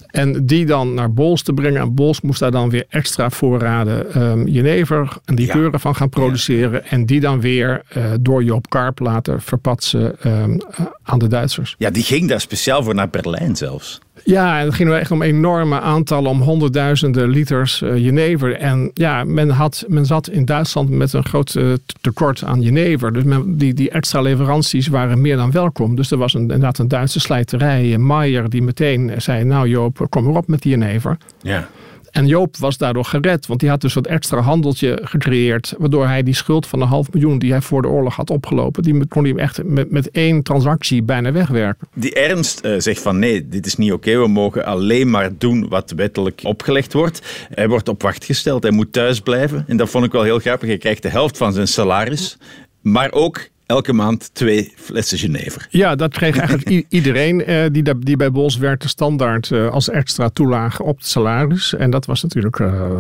En 0.06 0.46
die 0.46 0.66
dan 0.66 0.94
naar 0.94 1.12
Bols 1.12 1.42
te 1.42 1.52
brengen. 1.52 1.80
En 1.80 1.94
Bols 1.94 2.20
moest 2.20 2.40
daar 2.40 2.50
dan 2.50 2.70
weer 2.70 2.84
extra 2.88 3.30
voorraden 3.30 4.12
ehm 4.12 4.46
jenever 4.46 5.16
en 5.24 5.34
likeuren 5.34 5.80
van 5.80 5.94
gaan 5.94 6.08
produceren. 6.08 6.84
En 6.84 7.06
die 7.06 7.20
dan 7.20 7.40
weer 7.40 7.82
eh, 7.88 8.04
door 8.20 8.44
Joop 8.44 8.68
Karp 8.68 8.98
laten 8.98 9.42
verpatsen 9.42 10.20
ehm, 10.20 10.58
eh, 10.70 10.86
aan 11.02 11.18
de 11.18 11.26
Duitsers. 11.26 11.74
Ja, 11.78 11.90
die 11.90 12.02
ging 12.02 12.28
daar 12.28 12.40
speciaal 12.40 12.82
voor 12.82 12.94
naar 12.94 13.10
Berlijn 13.10 13.56
zelfs. 13.56 14.00
Ja, 14.24 14.58
en 14.60 14.64
het 14.64 14.74
ging 14.74 14.92
echt 14.92 15.10
om 15.10 15.22
enorme 15.22 15.80
aantallen, 15.80 16.30
om 16.30 16.40
honderdduizenden 16.40 17.28
liters 17.28 17.82
eh, 17.82 17.96
jenever. 17.96 18.56
En 18.56 18.90
ja, 18.94 19.24
men, 19.24 19.50
had, 19.50 19.84
men 19.88 20.06
zat 20.06 20.28
in 20.28 20.44
Duitsland 20.44 20.90
met 20.90 21.12
een 21.12 21.24
groot 21.24 21.54
eh, 21.54 21.72
tekort 22.00 22.44
aan 22.44 22.60
jenever. 22.60 23.12
Dus 23.12 23.22
men, 23.22 23.56
die, 23.56 23.74
die 23.74 23.90
extra 23.90 24.20
leveranties 24.20 24.86
waren 24.86 25.20
meer 25.20 25.36
dan 25.36 25.50
welkom. 25.50 25.96
Dus 25.96 26.10
er 26.10 26.18
was 26.18 26.34
een, 26.34 26.40
inderdaad 26.40 26.78
een 26.78 26.88
Duitse 26.88 27.20
slijterij, 27.20 27.92
eh, 27.92 27.98
Maier, 27.98 28.48
die 28.48 28.62
meteen 28.62 29.12
zei... 29.16 29.44
nou 29.44 29.68
Joop, 29.68 30.06
kom 30.08 30.24
maar 30.24 30.34
op 30.34 30.46
met 30.46 30.62
die 30.62 30.70
jenever. 30.70 31.16
Ja. 31.42 31.68
En 32.10 32.26
Joop 32.26 32.56
was 32.56 32.76
daardoor 32.76 33.04
gered, 33.04 33.46
want 33.46 33.60
die 33.60 33.68
had 33.68 33.80
dus 33.80 33.94
wat 33.94 34.06
extra 34.06 34.40
handeltje 34.40 34.98
gecreëerd. 35.02 35.74
Waardoor 35.78 36.06
hij 36.06 36.22
die 36.22 36.34
schuld 36.34 36.66
van 36.66 36.80
een 36.80 36.88
half 36.88 37.12
miljoen 37.12 37.38
die 37.38 37.50
hij 37.50 37.60
voor 37.60 37.82
de 37.82 37.88
oorlog 37.88 38.16
had 38.16 38.30
opgelopen... 38.30 38.82
die 38.82 39.06
kon 39.06 39.24
hij 39.24 39.34
echt 39.34 39.64
met, 39.64 39.90
met 39.90 40.10
één 40.10 40.42
transactie 40.42 41.02
bijna 41.02 41.32
wegwerken. 41.32 41.88
Die 41.94 42.14
Ernst 42.14 42.60
eh, 42.60 42.74
zegt 42.78 43.02
van 43.02 43.18
nee, 43.18 43.48
dit 43.48 43.66
is 43.66 43.76
niet 43.76 43.92
oké. 43.92 44.18
We 44.18 44.28
mogen 44.28 44.64
alleen 44.64 45.10
maar 45.10 45.30
doen 45.38 45.68
wat 45.68 45.90
wettelijk 45.90 46.40
opgelegd 46.42 46.92
wordt. 46.92 47.46
Hij 47.54 47.68
wordt 47.68 47.88
op 47.88 48.02
wacht 48.02 48.24
gesteld. 48.24 48.62
Hij 48.62 48.72
moet 48.72 48.92
thuis 48.92 49.20
blijven. 49.20 49.64
En 49.66 49.76
dat 49.76 49.88
vond 49.88 50.04
ik 50.04 50.12
wel 50.12 50.22
heel 50.22 50.38
grappig. 50.38 50.68
Hij 50.68 50.78
krijgt 50.78 51.02
de 51.02 51.08
helft 51.08 51.36
van 51.36 51.52
zijn 51.52 51.68
salaris. 51.68 52.36
Maar 52.80 53.12
ook 53.12 53.48
elke 53.68 53.92
maand 53.92 54.30
twee 54.32 54.72
flessen 54.76 55.18
Genever. 55.18 55.66
Ja, 55.70 55.94
dat 55.94 56.12
kreeg 56.12 56.36
eigenlijk 56.38 56.84
iedereen 56.88 57.44
eh, 57.44 57.64
die, 57.72 57.98
die 57.98 58.16
bij 58.16 58.30
Bols 58.30 58.56
werkte 58.56 58.88
standaard 58.88 59.50
eh, 59.50 59.70
als 59.70 59.88
extra 59.90 60.28
toelage 60.28 60.82
op 60.82 60.96
het 60.96 61.06
salaris. 61.06 61.74
En 61.74 61.90
dat 61.90 62.06
was 62.06 62.22
natuurlijk 62.22 62.58
eh, 62.58 62.90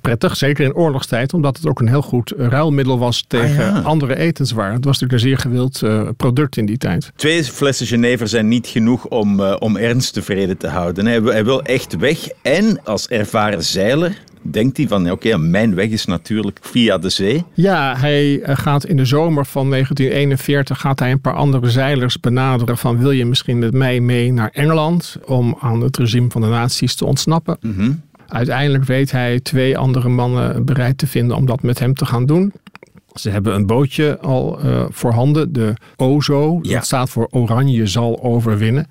prettig, 0.00 0.36
zeker 0.36 0.64
in 0.64 0.74
oorlogstijd, 0.74 1.34
omdat 1.34 1.56
het 1.56 1.66
ook 1.66 1.80
een 1.80 1.88
heel 1.88 2.02
goed 2.02 2.32
ruilmiddel 2.36 2.98
was 2.98 3.24
tegen 3.28 3.46
Ah, 3.68 3.74
ja. 3.74 3.80
andere 3.80 4.16
etenswaren. 4.16 4.74
Het 4.74 4.84
was 4.84 4.98
natuurlijk 4.98 5.22
een 5.22 5.28
zeer 5.28 5.38
gewild 5.38 5.82
product 6.16 6.56
in 6.56 6.66
die 6.66 6.78
tijd. 6.78 7.12
Twee 7.16 7.44
flessen 7.44 7.86
Genever 7.86 8.28
zijn 8.28 8.48
niet 8.48 8.66
genoeg 8.66 9.06
om, 9.06 9.40
om 9.40 9.76
Ernst 9.76 10.12
tevreden 10.12 10.56
te 10.56 10.68
houden. 10.68 11.06
Hij, 11.06 11.22
wil- 11.22 11.32
hij 11.32 11.44
wil 11.44 11.62
echt 11.62 11.96
weg. 11.96 12.18
En 12.42 12.80
als 12.84 13.08
ervaren 13.08 13.62
zeiler 13.64 14.18
denkt 14.50 14.76
hij 14.76 14.88
van 14.88 15.10
oké, 15.10 15.36
mijn 15.36 15.74
weg 15.74 15.88
is 15.88 16.04
natuurlijk 16.04 16.58
via 16.62 16.98
de 16.98 17.08
zee. 17.08 17.44
Ja, 17.54 17.96
hij 17.96 18.40
eh, 18.40 18.56
gaat 18.56 18.84
in 18.84 18.96
de 18.96 19.04
zomer 19.04 19.46
van 19.46 19.70
1941 19.70 20.80
gaat 20.80 20.98
hij 20.98 21.10
een 21.10 21.20
paar 21.20 21.34
andere 21.34 21.70
zeilers 21.70 22.20
benaderen 22.20 22.78
van 22.78 22.98
wil 22.98 23.10
je 23.10 23.24
misschien 23.24 23.58
met 23.58 23.72
mij 23.72 24.00
mee 24.00 24.32
naar 24.32 24.50
Engeland 24.52 25.16
om 25.26 25.56
aan 25.60 25.80
het 25.80 25.96
regime 25.96 26.30
van 26.30 26.40
de 26.40 26.46
nazi's 26.46 26.94
te 26.94 27.04
ontsnappen. 27.04 27.58
Uiteindelijk 28.28 28.84
weet 28.84 29.10
hij 29.10 29.40
twee 29.40 29.78
andere 29.78 30.08
mannen 30.08 30.64
bereid 30.64 30.98
te 30.98 31.06
vinden 31.06 31.36
om 31.36 31.46
dat 31.46 31.62
met 31.62 31.78
hem 31.78 31.94
te 31.94 32.06
gaan 32.06 32.26
doen. 32.26 32.52
Ze 33.14 33.30
hebben 33.30 33.54
een 33.54 33.66
bootje 33.66 34.18
al 34.18 34.60
eh, 34.60 34.84
voorhanden, 34.90 35.52
de 35.52 35.74
OZO. 35.96 36.58
Ja. 36.62 36.74
Dat 36.74 36.84
staat 36.84 37.10
voor 37.10 37.28
Oranje 37.30 37.86
zal 37.86 38.22
overwinnen. 38.22 38.86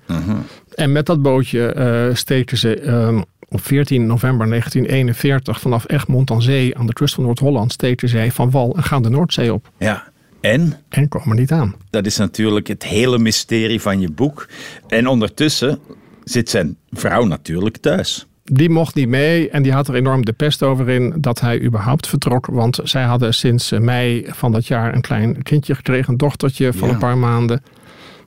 En 0.74 0.92
met 0.92 1.06
dat 1.06 1.22
bootje 1.22 1.66
eh, 1.66 2.14
steken 2.14 2.56
ze 2.56 2.80
ehm, 2.80 3.20
op 3.48 3.60
14 3.64 4.06
november 4.06 4.48
1941 4.48 5.60
vanaf 5.60 5.84
Egmond 5.90 6.30
aan 6.30 6.42
Zee 6.42 6.78
aan 6.78 6.86
de 6.86 6.92
kust 6.92 7.14
van 7.14 7.24
Noord-Holland 7.24 7.72
steken 7.72 8.08
zij 8.08 8.30
van 8.32 8.50
wal 8.50 8.76
en 8.76 8.82
gaan 8.82 9.02
de 9.02 9.08
Noordzee 9.10 9.52
op. 9.52 9.70
Ja. 9.78 10.04
En? 10.40 10.74
En 10.88 11.08
komen 11.08 11.36
niet 11.36 11.52
aan. 11.52 11.74
Dat 11.90 12.06
is 12.06 12.16
natuurlijk 12.16 12.66
het 12.66 12.84
hele 12.84 13.18
mysterie 13.18 13.80
van 13.80 14.00
je 14.00 14.10
boek. 14.10 14.48
En 14.88 15.06
ondertussen 15.06 15.78
zit 16.24 16.50
zijn 16.50 16.76
vrouw 16.90 17.24
natuurlijk 17.24 17.76
thuis. 17.76 18.26
Die 18.44 18.70
mocht 18.70 18.94
niet 18.94 19.08
mee 19.08 19.50
en 19.50 19.62
die 19.62 19.72
had 19.72 19.88
er 19.88 19.94
enorm 19.94 20.24
de 20.24 20.32
pest 20.32 20.62
over 20.62 20.88
in 20.88 21.14
dat 21.20 21.40
hij 21.40 21.60
überhaupt 21.60 22.06
vertrok. 22.08 22.46
Want 22.46 22.78
zij 22.82 23.02
hadden 23.02 23.34
sinds 23.34 23.70
mei 23.70 24.24
van 24.28 24.52
dat 24.52 24.66
jaar 24.66 24.94
een 24.94 25.00
klein 25.00 25.42
kindje 25.42 25.74
gekregen, 25.74 26.12
een 26.12 26.18
dochtertje 26.18 26.72
van 26.72 26.88
Ja. 26.88 26.94
een 26.94 27.00
paar 27.00 27.18
maanden. 27.18 27.62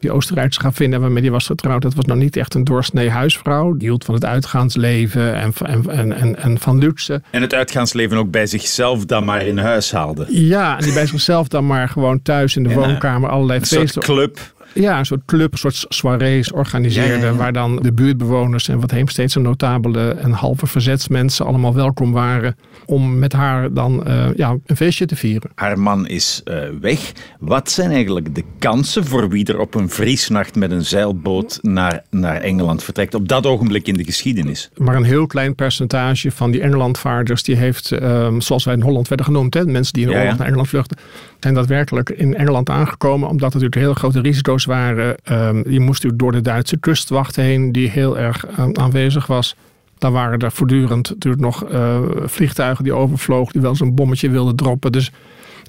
Die 0.02 0.12
Oostenrijkse 0.12 0.60
gravin 0.60 1.00
waarmee 1.00 1.22
die 1.22 1.32
was 1.32 1.46
getrouwd, 1.46 1.82
dat 1.82 1.94
was 1.94 2.06
nou 2.06 2.20
niet 2.20 2.36
echt 2.36 2.54
een 2.54 2.64
doorsnee 2.64 3.10
huisvrouw. 3.10 3.74
Die 3.74 3.88
hield 3.88 4.06
van 4.06 4.14
het 4.16 4.26
uitgaansleven 4.26 5.36
en, 5.36 5.54
en, 5.66 5.90
en, 5.90 6.14
en, 6.14 6.36
en 6.38 6.60
van 6.60 6.78
luxe. 6.78 7.22
En 7.30 7.42
het 7.42 7.54
uitgaansleven 7.54 8.18
ook 8.18 8.32
bij 8.32 8.46
zichzelf 8.46 9.06
dan 9.06 9.26
maar 9.26 9.46
in 9.46 9.58
huis 9.58 9.92
haalde. 9.92 10.26
Ja, 10.30 10.78
en 10.78 10.84
die 10.84 10.94
bij 10.94 11.06
zichzelf 11.06 11.48
dan 11.48 11.66
maar 11.68 11.90
gewoon 11.90 12.22
thuis 12.22 12.56
in 12.56 12.64
de 12.64 12.70
Ja, 12.70 12.76
woonkamer 12.76 13.30
allerlei 13.30 13.60
Een 13.60 13.66
soort 13.66 13.82
feesten. 13.82 14.02
club. 14.02 14.40
Ja, 14.74 15.00
een 15.00 15.06
soort 15.06 15.26
club, 15.26 15.52
een 15.52 15.58
soort 15.58 15.86
soirées 15.90 16.52
organiseerde. 16.52 17.10
Ja, 17.10 17.18
ja, 17.18 17.26
ja. 17.26 17.36
Waar 17.36 17.54
dan 17.54 17.76
de 17.76 17.94
buurtbewoners 17.94 18.68
en 18.68 18.80
wat 18.80 18.92
Heemsteedse 18.92 19.40
notabele 19.40 20.10
en 20.10 20.32
halve 20.32 20.68
verzetsmensen 20.68 21.46
allemaal 21.46 21.74
welkom 21.74 22.12
waren. 22.12 22.56
Om 22.86 23.20
met 23.20 23.34
haar 23.34 23.74
dan 23.74 24.06
eh, 24.06 24.26
ja, 24.36 24.58
een 24.66 24.76
feestje 24.76 25.06
te 25.06 25.16
vieren. 25.16 25.50
Haar 25.56 25.80
man 25.80 26.08
is 26.08 26.42
eh, 26.44 26.60
weg. 26.82 27.12
Wat 27.40 27.72
zijn 27.72 27.92
eigenlijk 27.92 28.36
de 28.36 28.44
kansen 28.60 29.06
voor 29.06 29.30
wie 29.30 29.46
er 29.46 29.60
op 29.60 29.76
een 29.76 29.90
vriesnacht 29.90 30.56
met 30.56 30.72
een 30.72 30.86
zeilboot 30.86 31.60
naar, 31.62 32.04
naar 32.10 32.42
Engeland 32.42 32.84
vertrekt? 32.84 33.14
Op 33.14 33.28
dat 33.28 33.46
ogenblik 33.46 33.88
in 33.88 33.94
de 33.94 34.04
geschiedenis. 34.04 34.70
Maar 34.78 34.96
een 34.96 35.04
heel 35.04 35.28
klein 35.28 35.56
percentage 35.56 36.32
van 36.32 36.52
die 36.52 36.62
Engelandvaarders, 36.62 37.44
die 37.44 37.56
heeft, 37.56 37.92
ehm, 37.92 38.40
zoals 38.40 38.64
wij 38.64 38.74
in 38.74 38.82
Holland 38.82 39.08
werden 39.08 39.26
genoemd, 39.26 39.54
hè, 39.54 39.66
mensen 39.66 39.94
die 39.94 40.04
in 40.04 40.08
de 40.08 40.14
Ja, 40.14 40.20
oorlog 40.20 40.34
ja. 40.34 40.40
naar 40.40 40.48
Engeland 40.48 40.70
vluchten, 40.70 40.98
zijn 41.40 41.54
daadwerkelijk 41.54 42.10
in 42.10 42.36
Engeland 42.36 42.70
aangekomen, 42.70 43.30
omdat 43.30 43.54
er 43.54 43.60
natuurlijk 43.60 43.82
hele 43.82 43.96
grote 43.96 44.22
risico's 44.22 44.61
waren. 44.66 45.16
Ehm, 45.24 45.58
je 45.70 45.80
moest 45.80 46.04
natuurlijk 46.04 46.20
door 46.22 46.32
de 46.32 46.42
Duitse 46.42 46.78
kustwacht 46.78 47.36
heen, 47.36 47.72
die 47.72 47.90
heel 47.90 48.18
erg 48.18 48.46
eh, 48.46 48.66
aanwezig 48.74 49.28
was. 49.28 49.56
Daar 49.98 50.12
waren 50.12 50.40
er 50.40 50.52
voortdurend 50.52 51.10
natuurlijk 51.10 51.42
nog 51.44 51.64
eh, 51.64 52.00
vliegtuigen 52.26 52.84
die 52.84 52.94
overvlogen, 52.94 53.52
die 53.54 53.62
wel 53.62 53.70
eens 53.72 53.80
een 53.80 53.96
bommetje 53.96 54.30
wilden 54.30 54.56
droppen. 54.56 54.92
Dus 54.92 55.12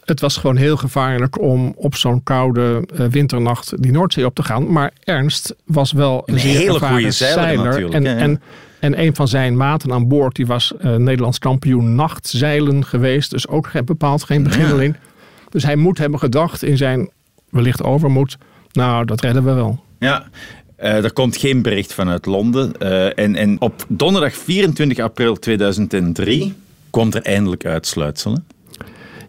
het 0.05 0.21
was 0.21 0.37
gewoon 0.37 0.57
heel 0.57 0.77
gevaarlijk 0.77 1.41
om 1.41 1.73
op 1.77 1.95
zo'n 1.95 2.23
koude 2.23 2.85
eh, 2.97 3.07
winternacht 3.07 3.83
die 3.83 3.93
Noordzee 3.93 4.27
op 4.27 4.35
te 4.35 4.43
gaan. 4.43 4.73
Maar 4.73 4.93
Ernst 5.05 5.55
was 5.65 5.93
wel 5.93 6.23
een, 6.27 6.35
Een 6.35 6.41
zeer 6.41 6.59
hele 6.59 6.81
goede 6.81 7.11
zeiler 7.11 7.65
natuurlijk, 7.65 7.95
En, 7.95 8.03
ja, 8.03 8.11
ja. 8.11 8.17
en, 8.17 8.41
en 8.81 9.01
een 9.01 9.15
van 9.15 9.29
zijn 9.29 9.57
maten 9.57 9.93
aan 9.93 10.09
boord, 10.09 10.37
die 10.37 10.47
was 10.47 10.73
eh, 10.79 10.95
Nederlands 10.97 11.39
kampioen 11.39 11.95
nachtzeilen 11.95 12.85
geweest. 12.85 13.31
Dus 13.31 13.49
ook 13.49 13.67
geen- 13.67 13.85
bepaald 13.85 14.23
geen 14.25 14.43
beginneling. 14.43 14.97
Dus 15.49 15.63
hij 15.63 15.77
moet 15.77 15.99
hebben 15.99 16.19
gedacht 16.19 16.63
in 16.63 16.77
zijn 16.77 17.11
wellicht 17.51 17.83
overmoed. 17.83 18.37
Nou, 18.73 19.05
dat 19.05 19.21
redden 19.21 19.45
we 19.45 19.53
wel. 19.53 19.85
Ja. 19.99 20.25
Eh, 20.77 21.05
er 21.05 21.13
komt 21.13 21.37
geen 21.37 21.63
bericht 21.63 21.95
vanuit 21.95 22.27
Londen. 22.27 22.79
Eh, 22.79 23.19
en, 23.19 23.37
en 23.37 23.61
op 23.61 23.85
donderdag 23.89 24.35
24 24.35 24.99
april 24.99 25.37
2003 25.37 26.55
komt 26.91 27.15
er 27.15 27.23
eindelijk 27.23 27.65
uitsluitsel. 27.67 28.33
hè? 28.33 28.39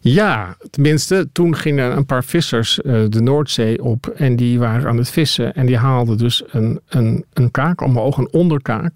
Ja, 0.01 0.57
tenminste, 0.69 1.27
toen 1.31 1.55
gingen 1.55 1.97
een 1.97 2.05
paar 2.05 2.23
vissers 2.23 2.81
eh, 2.81 3.03
de 3.09 3.21
Noordzee 3.21 3.83
op 3.83 4.07
en 4.07 4.35
die 4.35 4.59
waren 4.59 4.89
aan 4.89 4.97
het 4.97 5.09
vissen 5.09 5.53
en 5.53 5.65
die 5.65 5.77
haalden 5.77 6.17
dus 6.17 6.43
een, 6.47 6.79
een, 6.87 7.25
een 7.33 7.51
kaak 7.51 7.81
omhoog, 7.81 8.17
een 8.17 8.31
onderkaak. 8.31 8.91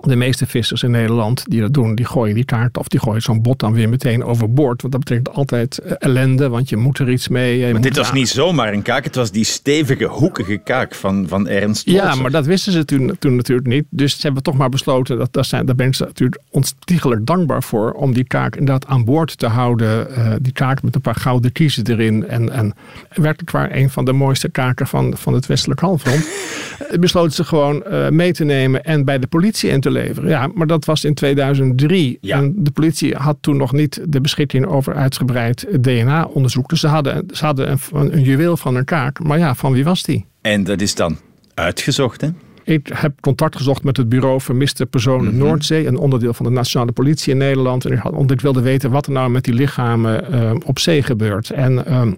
De 0.00 0.16
meeste 0.16 0.46
vissers 0.46 0.82
in 0.82 0.90
Nederland 0.90 1.44
die 1.48 1.60
dat 1.60 1.74
doen, 1.74 1.94
die 1.94 2.04
gooien 2.04 2.34
die 2.34 2.44
kaart 2.44 2.76
of 2.78 2.88
die 2.88 3.00
gooien 3.00 3.22
zo'n 3.22 3.42
bot 3.42 3.58
dan 3.58 3.72
weer 3.72 3.88
meteen 3.88 4.24
overboord. 4.24 4.80
Want 4.82 4.92
dat 4.92 5.04
betekent 5.04 5.30
altijd 5.36 5.78
eh, 5.78 5.92
ellende, 5.98 6.48
want 6.48 6.68
je 6.68 6.76
moet 6.76 6.98
er 6.98 7.10
iets 7.10 7.28
mee. 7.28 7.72
Maar 7.72 7.80
dit 7.80 7.96
was 7.96 8.08
aan- 8.08 8.14
niet 8.14 8.28
zomaar 8.28 8.72
een 8.72 8.82
kaak, 8.82 9.04
het 9.04 9.14
was 9.14 9.30
die 9.30 9.44
stevige, 9.44 10.04
hoekige 10.04 10.56
kaak 10.56 10.94
van, 10.94 11.28
van 11.28 11.48
Ernst 11.48 11.90
Ja, 11.90 12.14
maar 12.14 12.30
dat 12.30 12.46
wisten 12.46 12.72
ze 12.72 12.84
toen, 12.84 13.16
toen 13.18 13.36
natuurlijk 13.36 13.68
niet. 13.68 13.84
Dus 13.90 14.12
ze 14.12 14.20
hebben 14.22 14.42
toch 14.42 14.56
maar 14.56 14.68
besloten, 14.68 15.18
dat, 15.18 15.32
dat 15.32 15.46
zijn, 15.46 15.66
daar 15.66 15.74
ben 15.74 15.86
ik 15.86 15.94
ze 15.94 16.04
natuurlijk 16.04 16.40
onstiegelijk 16.50 17.26
dankbaar 17.26 17.62
voor, 17.62 17.92
om 17.92 18.12
die 18.14 18.24
kaak 18.26 18.56
inderdaad 18.56 18.86
aan 18.86 19.04
boord 19.04 19.38
te 19.38 19.46
houden. 19.46 20.14
Eh, 20.14 20.32
die 20.40 20.52
kaak 20.52 20.82
met 20.82 20.94
een 20.94 21.00
paar 21.00 21.14
gouden 21.14 21.52
kiezen 21.52 21.86
erin. 21.86 22.28
En, 22.28 22.52
en 22.52 22.74
werkelijk 23.14 23.50
waar 23.50 23.74
een 23.74 23.90
van 23.90 24.04
de 24.04 24.12
mooiste 24.12 24.48
kaken 24.50 24.86
van, 24.86 25.16
van 25.16 25.34
het 25.34 25.46
westelijk 25.46 25.80
halfrond. 25.80 26.28
Besloten 27.00 27.32
ze 27.32 27.44
gewoon 27.44 27.84
eh, 27.84 28.08
mee 28.08 28.32
te 28.32 28.44
nemen 28.44 28.84
en 28.84 29.04
bij 29.04 29.18
de 29.18 29.26
politie 29.26 29.70
in 29.70 29.80
te 29.80 29.87
leveren. 29.90 30.30
Ja, 30.30 30.50
maar 30.54 30.66
dat 30.66 30.84
was 30.84 31.04
in 31.04 31.14
2003. 31.14 32.18
Ja. 32.20 32.36
En 32.36 32.54
de 32.56 32.70
politie 32.70 33.14
had 33.14 33.36
toen 33.40 33.56
nog 33.56 33.72
niet 33.72 34.00
de 34.08 34.20
beschikking 34.20 34.66
over 34.66 34.94
uitgebreid 34.94 35.66
DNA-onderzoek. 35.80 36.68
Dus 36.68 36.80
ze 36.80 36.86
hadden, 36.86 37.26
ze 37.32 37.44
hadden 37.44 37.78
een, 37.92 38.14
een 38.14 38.22
juweel 38.22 38.56
van 38.56 38.74
een 38.74 38.84
kaak. 38.84 39.22
Maar 39.22 39.38
ja, 39.38 39.54
van 39.54 39.72
wie 39.72 39.84
was 39.84 40.02
die? 40.02 40.26
En 40.40 40.64
dat 40.64 40.80
is 40.80 40.94
dan 40.94 41.18
uitgezocht, 41.54 42.20
hè? 42.20 42.28
Ik 42.64 42.90
heb 42.94 43.20
contact 43.20 43.56
gezocht 43.56 43.82
met 43.82 43.96
het 43.96 44.08
bureau 44.08 44.40
Vermiste 44.40 44.86
Personen 44.86 45.34
Mhm. 45.34 45.38
Noordzee, 45.38 45.86
een 45.86 45.96
onderdeel 45.96 46.34
van 46.34 46.46
de 46.46 46.52
Nationale 46.52 46.92
Politie 46.92 47.32
in 47.32 47.38
Nederland. 47.38 47.84
En 47.84 47.92
ik, 47.92 47.98
had, 47.98 48.12
omdat 48.12 48.30
ik 48.36 48.40
wilde 48.40 48.60
weten 48.60 48.90
wat 48.90 49.06
er 49.06 49.12
nou 49.12 49.30
met 49.30 49.44
die 49.44 49.54
lichamen 49.54 50.32
eh, 50.32 50.54
op 50.64 50.78
zee 50.78 51.02
gebeurt. 51.02 51.50
En 51.50 51.86
ehm, 51.86 52.12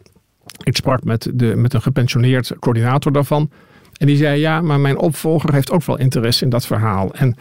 ik 0.63 0.77
sprak 0.77 1.05
met, 1.05 1.31
de, 1.35 1.57
met 1.57 1.75
een 1.75 1.83
gepensioneerd 1.83 2.53
coördinator 2.59 3.13
daarvan. 3.13 3.51
En 3.97 4.07
die 4.07 4.17
zei: 4.17 4.41
Ja, 4.41 4.61
maar 4.61 4.81
mijn 4.81 4.99
opvolger 4.99 5.53
heeft 5.53 5.71
ook 5.71 5.85
wel 5.85 5.99
interesse 5.99 6.45
in 6.45 6.51
dat 6.51 6.67
verhaal. 6.67 7.15
En 7.15 7.37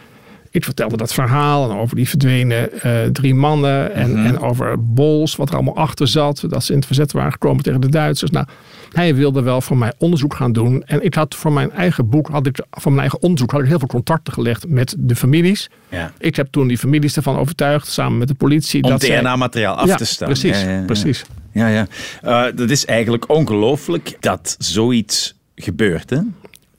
ik 0.50 0.64
vertelde 0.64 0.96
dat 0.96 1.12
verhaal 1.12 1.70
en 1.70 1.76
over 1.76 1.96
die 1.96 2.08
verdwenen 2.08 2.82
eh, 2.82 2.92
drie 3.12 3.34
mannen. 3.34 3.94
En, 3.94 4.10
Mhm. 4.10 4.26
en 4.26 4.38
over 4.40 4.92
Bols, 4.92 5.36
wat 5.36 5.48
er 5.48 5.54
allemaal 5.54 5.76
achter 5.76 6.08
zat. 6.08 6.44
Dat 6.48 6.64
ze 6.64 6.70
in 6.72 6.78
het 6.78 6.86
verzet 6.86 7.12
waren 7.12 7.32
gekomen 7.32 7.62
tegen 7.62 7.80
de 7.80 7.88
Duitsers. 7.88 8.30
Nou, 8.30 8.46
hij 8.92 9.14
wilde 9.14 9.42
wel 9.42 9.60
voor 9.60 9.76
mij 9.76 9.92
onderzoek 9.98 10.34
gaan 10.34 10.52
doen. 10.52 10.82
En 10.86 11.04
ik 11.04 11.14
had 11.14 11.34
voor 11.34 11.52
mijn 11.52 11.70
eigen 11.72 12.08
boek, 12.08 12.28
had 12.28 12.46
ik, 12.46 12.64
voor 12.70 12.92
mijn 12.92 13.00
eigen 13.00 13.22
onderzoek, 13.22 13.50
had 13.50 13.60
ik 13.60 13.66
heel 13.66 13.78
veel 13.78 13.88
contacten 13.88 14.32
gelegd 14.32 14.68
met 14.68 14.94
de 14.98 15.16
families. 15.16 15.70
Ja. 15.88 16.12
Ik 16.18 16.36
heb 16.36 16.48
toen 16.50 16.68
die 16.68 16.78
families 16.78 17.16
ervan 17.16 17.36
overtuigd, 17.38 17.86
samen 17.86 18.18
met 18.18 18.28
de 18.28 18.34
politie. 18.34 18.82
Om 18.82 18.98
DNA-materiaal 18.98 19.74
af 19.76 19.86
ja, 19.86 19.96
te 19.96 20.04
staan. 20.04 20.28
Precies, 20.28 20.62
ja. 20.62 20.82
precies. 20.86 21.24
Ja, 21.52 21.68
ja. 21.68 21.86
Eh, 22.22 22.44
dat 22.56 22.70
is 22.70 22.84
eigenlijk 22.84 23.28
ongelooflijk 23.28 24.16
dat 24.20 24.54
zoiets 24.58 25.34
gebeurt, 25.54 26.10
hè? 26.10 26.18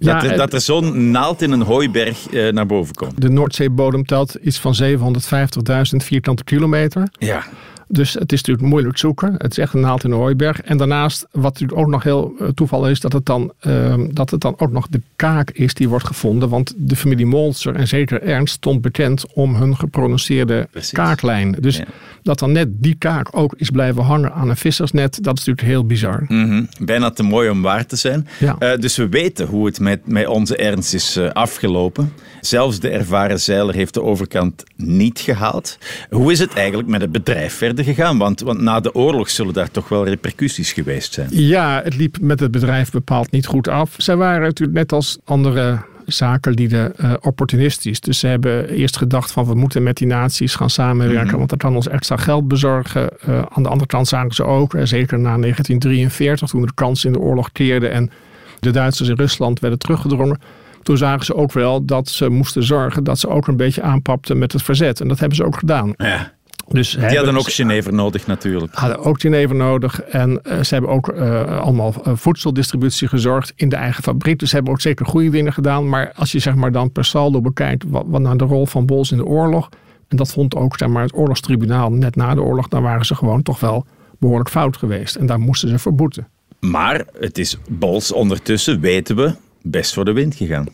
Dat, 0.05 0.23
er, 0.23 0.29
het- 0.29 0.37
dat 0.37 0.53
er 0.53 0.61
zo'n 0.61 1.11
naald 1.11 1.41
in 1.41 1.51
een 1.51 1.61
hooiberg 1.61 2.27
eh, 2.29 2.51
naar 2.51 2.65
boven 2.65 2.95
komt. 2.95 3.21
De 3.21 3.29
Noordzeebodem 3.29 4.05
telt 4.05 4.35
iets 4.41 4.59
van 4.59 4.75
750.000 4.83 5.95
vierkante 5.97 6.43
kilometer. 6.43 7.07
Ja. 7.19 7.43
Dus 7.91 8.13
het 8.13 8.31
is 8.31 8.37
natuurlijk 8.43 8.67
moeilijk 8.67 8.97
zoeken. 8.97 9.33
Het 9.37 9.51
is 9.51 9.57
echt 9.57 9.73
een 9.73 9.79
naald 9.79 10.03
in 10.03 10.11
een 10.11 10.17
hooiberg. 10.17 10.61
En 10.61 10.77
daarnaast, 10.77 11.27
wat 11.31 11.43
natuurlijk 11.43 11.79
ook 11.79 11.87
nog 11.87 12.03
heel 12.03 12.33
eh, 12.39 12.47
toeval 12.47 12.89
is, 12.89 12.99
dat 12.99 13.13
het, 13.13 13.25
dan, 13.25 13.51
ehm, 13.59 14.07
dat 14.13 14.29
het 14.29 14.41
dan 14.41 14.53
ook 14.57 14.71
nog 14.71 14.87
de 14.89 15.01
kaak 15.15 15.51
is 15.51 15.73
die 15.73 15.89
wordt 15.89 16.05
gevonden. 16.05 16.49
Want 16.49 16.73
de 16.77 16.95
familie 16.95 17.25
Molzer 17.25 17.75
en 17.75 17.87
zeker 17.87 18.21
Ernst 18.21 18.53
stond 18.53 18.81
bekend 18.81 19.25
om 19.33 19.55
hun 19.55 19.75
geprononceerde 19.77 20.67
Precies. 20.71 20.91
kaaklijn. 20.91 21.55
Dus 21.59 21.77
Ja. 21.77 21.83
dat 22.23 22.39
dan 22.39 22.51
net 22.51 22.67
die 22.71 22.95
kaak 22.95 23.27
ook 23.31 23.53
is 23.57 23.69
blijven 23.69 24.03
hangen 24.03 24.33
aan 24.33 24.49
een 24.49 24.55
vissersnet, 24.57 25.23
dat 25.23 25.37
is 25.37 25.45
natuurlijk 25.45 25.67
heel 25.67 25.85
bizar. 25.85 26.25
Mhm. 26.27 26.63
Bijna 26.79 27.09
te 27.11 27.23
mooi 27.23 27.49
om 27.49 27.61
waar 27.61 27.85
te 27.85 27.95
zijn. 27.95 28.27
Ja. 28.39 28.55
Eh, 28.59 28.77
dus 28.79 28.97
we 28.97 29.09
weten 29.09 29.47
hoe 29.47 29.65
het 29.65 29.79
met, 29.79 30.07
met 30.07 30.27
onze 30.27 30.55
Ernst 30.55 30.93
is 30.93 31.15
eh, 31.15 31.29
afgelopen. 31.29 32.13
Zelfs 32.41 32.79
de 32.79 32.89
ervaren 32.89 33.39
zeiler 33.39 33.75
heeft 33.75 33.93
de 33.93 34.01
overkant 34.03 34.63
niet 34.75 35.19
gehaald. 35.19 35.77
Hoe 36.09 36.31
is 36.31 36.39
het 36.39 36.53
eigenlijk 36.53 36.87
met 36.87 37.01
het 37.01 37.11
bedrijf 37.11 37.53
verder 37.53 37.83
gegaan? 37.83 38.17
Want, 38.17 38.39
want 38.39 38.61
na 38.61 38.79
de 38.79 38.95
oorlog 38.95 39.29
zullen 39.29 39.53
daar 39.53 39.71
toch 39.71 39.89
wel 39.89 40.05
repercussies 40.05 40.71
geweest 40.73 41.13
zijn. 41.13 41.27
Ja, 41.31 41.81
het 41.83 41.95
liep 41.97 42.17
met 42.21 42.39
het 42.39 42.51
bedrijf 42.51 42.91
bepaald 42.91 43.31
niet 43.31 43.45
goed 43.45 43.67
af. 43.67 43.93
Zij 43.97 44.15
waren 44.15 44.41
natuurlijk 44.41 44.77
net 44.77 44.91
als 44.91 45.17
andere 45.23 45.79
zakenlieden 46.05 46.97
eh, 46.97 47.13
opportunistisch. 47.21 47.99
Dus 47.99 48.19
ze 48.19 48.27
hebben 48.27 48.69
eerst 48.69 48.97
gedacht 48.97 49.31
van 49.31 49.45
we 49.45 49.55
moeten 49.55 49.83
met 49.83 49.97
die 49.97 50.07
naties 50.07 50.55
gaan 50.55 50.69
samenwerken, 50.69 51.27
Mhm. 51.27 51.37
want 51.37 51.49
dat 51.49 51.59
kan 51.59 51.75
ons 51.75 51.87
extra 51.87 52.17
geld 52.17 52.47
bezorgen. 52.47 53.09
Eh, 53.19 53.41
aan 53.49 53.63
de 53.63 53.69
andere 53.69 53.87
kant 53.87 54.07
zagen 54.07 54.31
ze 54.31 54.43
ook, 54.43 54.73
eh, 54.73 54.85
zeker 54.85 55.19
na 55.19 55.37
1943, 55.37 56.49
toen 56.49 56.61
de 56.61 56.71
kans 56.73 57.05
in 57.05 57.11
de 57.11 57.19
oorlog 57.19 57.51
keerde 57.51 57.87
en 57.87 58.11
de 58.59 58.71
Duitsers 58.71 59.09
in 59.09 59.15
Rusland 59.15 59.59
werden 59.59 59.79
teruggedrongen. 59.79 60.39
Toen 60.83 60.97
zagen 60.97 61.25
ze 61.25 61.35
ook 61.35 61.51
wel 61.51 61.85
dat 61.85 62.09
ze 62.09 62.29
moesten 62.29 62.63
zorgen 62.63 63.03
dat 63.03 63.19
ze 63.19 63.27
ook 63.27 63.47
een 63.47 63.57
beetje 63.57 63.81
aanpapten 63.81 64.37
met 64.37 64.51
het 64.51 64.63
verzet. 64.63 65.01
En 65.01 65.07
dat 65.07 65.19
hebben 65.19 65.37
ze 65.37 65.45
ook 65.45 65.57
gedaan. 65.57 65.93
Ja. 65.97 66.31
Dus 66.67 66.91
Die 66.91 67.17
hadden 67.17 67.37
ook 67.37 67.51
Genever 67.51 67.93
nodig 67.93 68.27
natuurlijk. 68.27 68.73
hadden 68.73 69.03
ook 69.03 69.21
Genever 69.21 69.55
nodig. 69.55 70.01
En 70.01 70.43
eh, 70.43 70.61
ze 70.63 70.73
hebben 70.73 70.91
ook 70.91 71.09
eh, 71.09 71.59
allemaal 71.59 71.93
eh, 72.03 72.13
voedseldistributie 72.15 73.07
gezorgd 73.07 73.53
in 73.55 73.69
de 73.69 73.75
eigen 73.75 74.03
fabriek. 74.03 74.39
Dus 74.39 74.49
ze 74.49 74.55
hebben 74.55 74.73
ook 74.73 74.81
zeker 74.81 75.05
goede 75.05 75.29
dingen 75.29 75.53
gedaan. 75.53 75.89
Maar 75.89 76.11
als 76.15 76.31
je 76.31 76.39
zeg 76.39 76.55
maar 76.55 76.71
dan 76.71 76.91
per 76.91 77.05
saldo 77.05 77.41
bekijkt 77.41 77.83
wat, 77.87 78.03
wat 78.07 78.21
naar 78.21 78.37
de 78.37 78.43
rol 78.43 78.65
van 78.65 78.85
Bols 78.85 79.11
in 79.11 79.17
de 79.17 79.25
oorlog. 79.25 79.69
En 80.07 80.17
dat 80.17 80.31
vond 80.31 80.55
ook 80.55 80.77
zeg 80.77 80.89
maar, 80.89 81.03
het 81.03 81.15
oorlogstribunaal 81.15 81.91
net 81.91 82.15
na 82.15 82.33
de 82.33 82.41
oorlog. 82.41 82.67
Dan 82.67 82.83
waren 82.83 83.05
ze 83.05 83.15
gewoon 83.15 83.43
toch 83.43 83.59
wel 83.59 83.85
behoorlijk 84.19 84.49
fout 84.49 84.77
geweest. 84.77 85.15
En 85.15 85.25
daar 85.25 85.39
moesten 85.39 85.69
ze 85.69 85.79
voor 85.79 85.95
boeten. 85.95 86.27
Maar 86.59 87.05
het 87.19 87.37
is 87.37 87.57
Bols 87.69 88.11
ondertussen, 88.11 88.79
weten 88.79 89.15
we, 89.15 89.35
best 89.63 89.93
voor 89.93 90.05
de 90.05 90.13
wind 90.13 90.35
gegaan. 90.35 90.67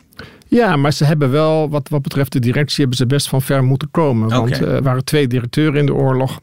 Ja, 0.47 0.75
maar 0.75 0.93
ze 0.93 1.05
hebben 1.05 1.31
wel, 1.31 1.69
wat, 1.69 1.89
wat 1.89 2.01
betreft 2.01 2.31
de 2.31 2.39
directie, 2.39 2.79
hebben 2.79 2.97
ze 2.97 3.05
best 3.05 3.29
van 3.29 3.41
ver 3.41 3.63
moeten 3.63 3.91
komen. 3.91 4.29
Want 4.29 4.59
er 4.59 4.83
waren 4.83 5.03
twee 5.05 5.27
directeuren 5.27 5.79
in 5.79 5.85
de 5.85 5.93
oorlog. 5.93 6.39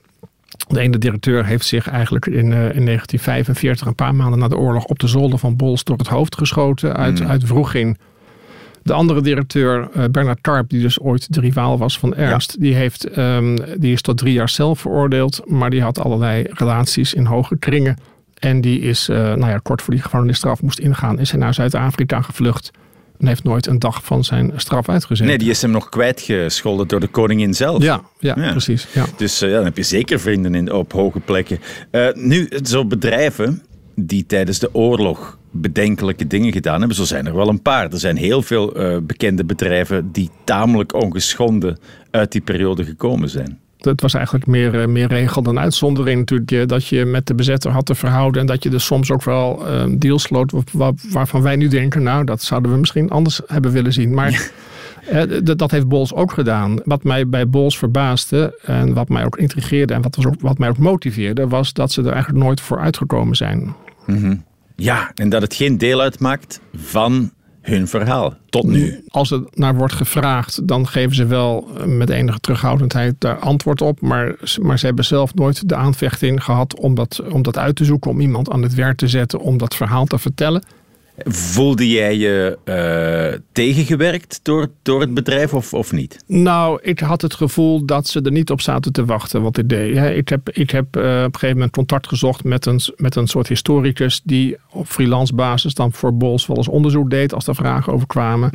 De 0.68 0.80
ene 0.80 0.98
directeur 0.98 1.46
heeft 1.46 1.66
zich 1.66 1.88
eigenlijk 1.88 2.26
in, 2.26 2.52
eh, 2.52 2.74
in 2.74 2.84
1945, 2.84 3.86
een 3.86 3.94
paar 3.94 4.14
maanden 4.14 4.38
na 4.38 4.48
de 4.48 4.56
oorlog, 4.56 4.84
op 4.84 4.98
de 4.98 5.06
zolder 5.06 5.38
van 5.38 5.56
Bols 5.56 5.84
door 5.84 5.96
het 5.96 6.06
hoofd 6.06 6.36
geschoten 6.36 6.96
uit, 6.96 7.18
Hmm. 7.18 7.28
uit 7.28 7.44
Vroeging. 7.44 7.98
De 8.82 8.92
andere 8.92 9.20
directeur, 9.20 9.88
eh, 9.92 10.04
Bernard 10.10 10.40
Karp, 10.40 10.68
die 10.68 10.80
dus 10.80 11.00
ooit 11.00 11.34
de 11.34 11.40
rivaal 11.40 11.78
was 11.78 11.98
van 11.98 12.14
Ernst, 12.14 12.60
die, 12.60 12.74
heeft, 12.74 13.04
ehm, 13.04 13.56
die 13.78 13.92
is 13.92 14.02
tot 14.02 14.18
drie 14.18 14.32
jaar 14.32 14.48
zelf 14.48 14.80
veroordeeld. 14.80 15.42
Maar 15.46 15.70
die 15.70 15.82
had 15.82 15.98
allerlei 16.00 16.46
relaties 16.48 17.14
in 17.14 17.24
hoge 17.24 17.56
kringen. 17.58 17.96
En 18.38 18.60
die 18.60 18.80
is, 18.80 19.08
eh, 19.08 19.16
nou 19.16 19.46
ja, 19.46 19.58
kort 19.62 19.82
voor 19.82 19.94
die 19.94 20.02
gevangenisstraf 20.02 20.62
moest 20.62 20.78
ingaan, 20.78 21.18
is 21.18 21.30
hij 21.30 21.40
naar 21.40 21.54
Zuid-Afrika 21.54 22.20
gevlucht. 22.22 22.70
En 23.18 23.26
heeft 23.26 23.44
nooit 23.44 23.66
een 23.66 23.78
dag 23.78 24.04
van 24.04 24.24
zijn 24.24 24.52
straf 24.56 24.88
uitgezet. 24.88 25.26
Nee, 25.26 25.38
die 25.38 25.50
is 25.50 25.62
hem 25.62 25.70
nog 25.70 25.88
kwijtgescholden 25.88 26.88
door 26.88 27.00
de 27.00 27.06
koningin 27.06 27.54
zelf. 27.54 27.82
ja, 27.82 28.02
ja, 28.18 28.34
Ja. 28.38 28.50
precies. 28.50 28.86
Ja. 28.92 29.06
Dus 29.16 29.42
eh, 29.42 29.48
ja, 29.48 29.54
dan 29.54 29.64
heb 29.64 29.76
je 29.76 29.82
zeker 29.82 30.20
vrienden 30.20 30.54
in, 30.54 30.72
op 30.72 30.92
hoge 30.92 31.20
plekken. 31.20 31.58
Eh, 31.90 32.06
nu, 32.14 32.48
zo 32.62 32.84
bedrijven 32.84 33.62
die 33.96 34.26
tijdens 34.26 34.58
de 34.58 34.74
oorlog 34.74 35.38
bedenkelijke 35.50 36.26
dingen 36.26 36.52
gedaan 36.52 36.78
hebben, 36.78 36.96
zo 36.96 37.04
zijn 37.04 37.26
er 37.26 37.34
wel 37.36 37.48
een 37.48 37.62
paar. 37.62 37.92
Er 37.92 37.98
zijn 37.98 38.16
heel 38.16 38.42
veel 38.42 38.76
bekende 39.02 39.44
bedrijven 39.44 40.12
die 40.12 40.30
tamelijk 40.44 40.94
ongeschonden 40.94 41.78
uit 42.10 42.32
die 42.32 42.40
periode 42.40 42.84
gekomen 42.84 43.28
zijn. 43.28 43.58
Het 43.84 44.00
was 44.00 44.14
eigenlijk 44.14 44.46
meer, 44.46 44.80
eh, 44.80 44.86
meer 44.86 45.06
regel 45.08 45.42
dan 45.42 45.58
uitzondering 45.58 46.18
natuurlijk. 46.18 46.68
Dat 46.68 46.86
je 46.86 47.04
met 47.04 47.26
de 47.26 47.34
bezetter 47.34 47.70
had 47.70 47.86
te 47.86 47.94
verhouden. 47.94 48.40
En 48.40 48.46
dat 48.46 48.62
je 48.62 48.70
dus 48.70 48.84
soms 48.84 49.10
ook 49.10 49.22
wel 49.22 49.66
eh, 49.68 49.84
deals 49.98 50.22
sloot 50.22 50.52
wa- 50.52 50.60
wa- 50.72 50.92
waarvan 51.10 51.42
wij 51.42 51.56
nu 51.56 51.68
denken... 51.68 52.02
nou, 52.02 52.24
dat 52.24 52.42
zouden 52.42 52.72
we 52.72 52.78
misschien 52.78 53.10
anders 53.10 53.40
hebben 53.46 53.70
willen 53.72 53.92
zien. 53.92 54.14
Maar 54.14 54.50
eh, 55.10 55.22
dat 55.42 55.70
heeft 55.70 55.88
Bols 55.88 56.14
ook 56.14 56.32
gedaan. 56.32 56.80
Wat 56.84 57.04
mij 57.04 57.28
bij 57.28 57.48
Bols 57.48 57.78
verbaasde 57.78 58.60
en 58.62 58.94
wat 58.94 59.08
mij 59.08 59.24
ook 59.24 59.36
intrigeerde... 59.36 59.94
en 59.94 60.02
wat, 60.02 60.16
was 60.16 60.26
ook, 60.26 60.40
wat 60.40 60.58
mij 60.58 60.68
ook 60.68 60.78
motiveerde... 60.78 61.48
was 61.48 61.72
dat 61.72 61.92
ze 61.92 62.02
er 62.02 62.12
eigenlijk 62.12 62.44
nooit 62.44 62.60
voor 62.60 62.78
uitgekomen 62.78 63.36
zijn. 63.36 63.74
Ja, 64.76 65.10
en 65.14 65.28
dat 65.28 65.42
het 65.42 65.54
geen 65.54 65.78
deel 65.78 66.00
uitmaakt 66.00 66.60
van 66.76 67.30
hun 67.64 67.88
verhaal. 67.88 68.34
Tot 68.50 68.64
nu. 68.64 69.04
Als 69.08 69.30
er 69.30 69.42
naar 69.50 69.74
wordt 69.74 69.92
gevraagd, 69.92 70.68
dan 70.68 70.88
geven 70.88 71.14
ze 71.14 71.26
wel 71.26 71.68
eh, 71.76 71.84
met 71.84 72.10
enige 72.10 72.40
terughoudendheid 72.40 73.14
daar 73.18 73.38
antwoord 73.38 73.82
op. 73.82 74.00
Maar, 74.00 74.34
maar 74.60 74.78
ze 74.78 74.86
hebben 74.86 75.04
zelf 75.04 75.34
nooit 75.34 75.68
de 75.68 75.74
aanvechting 75.74 76.44
gehad 76.44 76.78
om 76.80 76.94
dat, 76.94 77.22
om 77.30 77.42
dat 77.42 77.58
uit 77.58 77.76
te 77.76 77.84
zoeken, 77.84 78.10
om 78.10 78.20
iemand 78.20 78.50
aan 78.50 78.62
het 78.62 78.74
werk 78.74 78.96
te 78.96 79.08
zetten, 79.08 79.40
om 79.40 79.58
dat 79.58 79.74
verhaal 79.74 80.04
te 80.04 80.18
vertellen. 80.18 80.62
Voelde 81.16 81.88
jij 81.88 82.16
je 82.16 82.58
eh, 82.64 83.40
tegengewerkt 83.52 84.40
door, 84.42 84.68
door 84.82 85.00
het 85.00 85.14
bedrijf 85.14 85.54
of, 85.54 85.74
of 85.74 85.92
niet? 85.92 86.24
Nou, 86.26 86.78
ik 86.82 87.00
had 87.00 87.22
het 87.22 87.34
gevoel 87.34 87.84
dat 87.84 88.06
ze 88.06 88.20
er 88.20 88.30
niet 88.30 88.50
op 88.50 88.60
zaten 88.60 88.92
te 88.92 89.04
wachten 89.04 89.42
wat 89.42 89.58
ik 89.58 89.68
deed. 89.68 90.16
Ik 90.16 90.28
heb, 90.28 90.50
ik 90.50 90.70
heb 90.70 90.96
eh, 90.96 91.02
op 91.02 91.06
een 91.06 91.32
gegeven 91.32 91.52
moment 91.52 91.72
contact 91.72 92.08
gezocht 92.08 92.44
met 92.44 92.66
een, 92.66 92.80
met 92.96 93.16
een 93.16 93.26
soort 93.26 93.48
historicus 93.48 94.20
die 94.24 94.56
op 94.70 94.86
freelance 94.86 95.34
basis 95.34 95.74
dan 95.74 95.92
voor 95.92 96.16
Bols 96.16 96.46
wel 96.46 96.56
eens 96.56 96.68
onderzoek 96.68 97.10
deed 97.10 97.34
als 97.34 97.46
er 97.46 97.54
vragen 97.54 97.92
over 97.92 98.06
kwamen. 98.06 98.50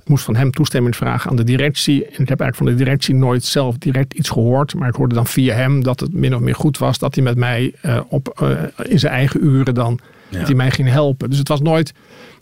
Ik 0.00 0.08
moest 0.08 0.24
van 0.24 0.36
hem 0.36 0.50
toestemming 0.50 0.96
vragen 0.96 1.30
aan 1.30 1.36
de 1.36 1.44
directie. 1.44 2.04
En 2.04 2.22
ik 2.22 2.28
heb 2.28 2.40
eigenlijk 2.40 2.56
van 2.56 2.66
de 2.66 2.74
directie 2.74 3.14
nooit 3.14 3.44
zelf 3.44 3.78
direct 3.78 4.14
iets 4.14 4.28
gehoord. 4.28 4.74
Maar 4.74 4.88
ik 4.88 4.94
hoorde 4.94 5.14
dan 5.14 5.26
via 5.26 5.54
hem 5.54 5.82
dat 5.82 6.00
het 6.00 6.12
min 6.12 6.34
of 6.34 6.40
meer 6.40 6.54
goed 6.54 6.78
was 6.78 6.98
dat 6.98 7.14
hij 7.14 7.24
met 7.24 7.36
mij 7.36 7.74
eh, 7.80 8.00
op, 8.08 8.54
in 8.82 8.98
zijn 8.98 9.12
eigen 9.12 9.44
uren 9.44 9.74
dan 9.74 10.00
dat 10.30 10.46
hij 10.46 10.54
mij 10.54 10.70
ging 10.70 10.88
helpen. 10.88 11.30
Dus 11.30 11.38
het 11.38 11.48
was 11.48 11.60
nooit. 11.60 11.92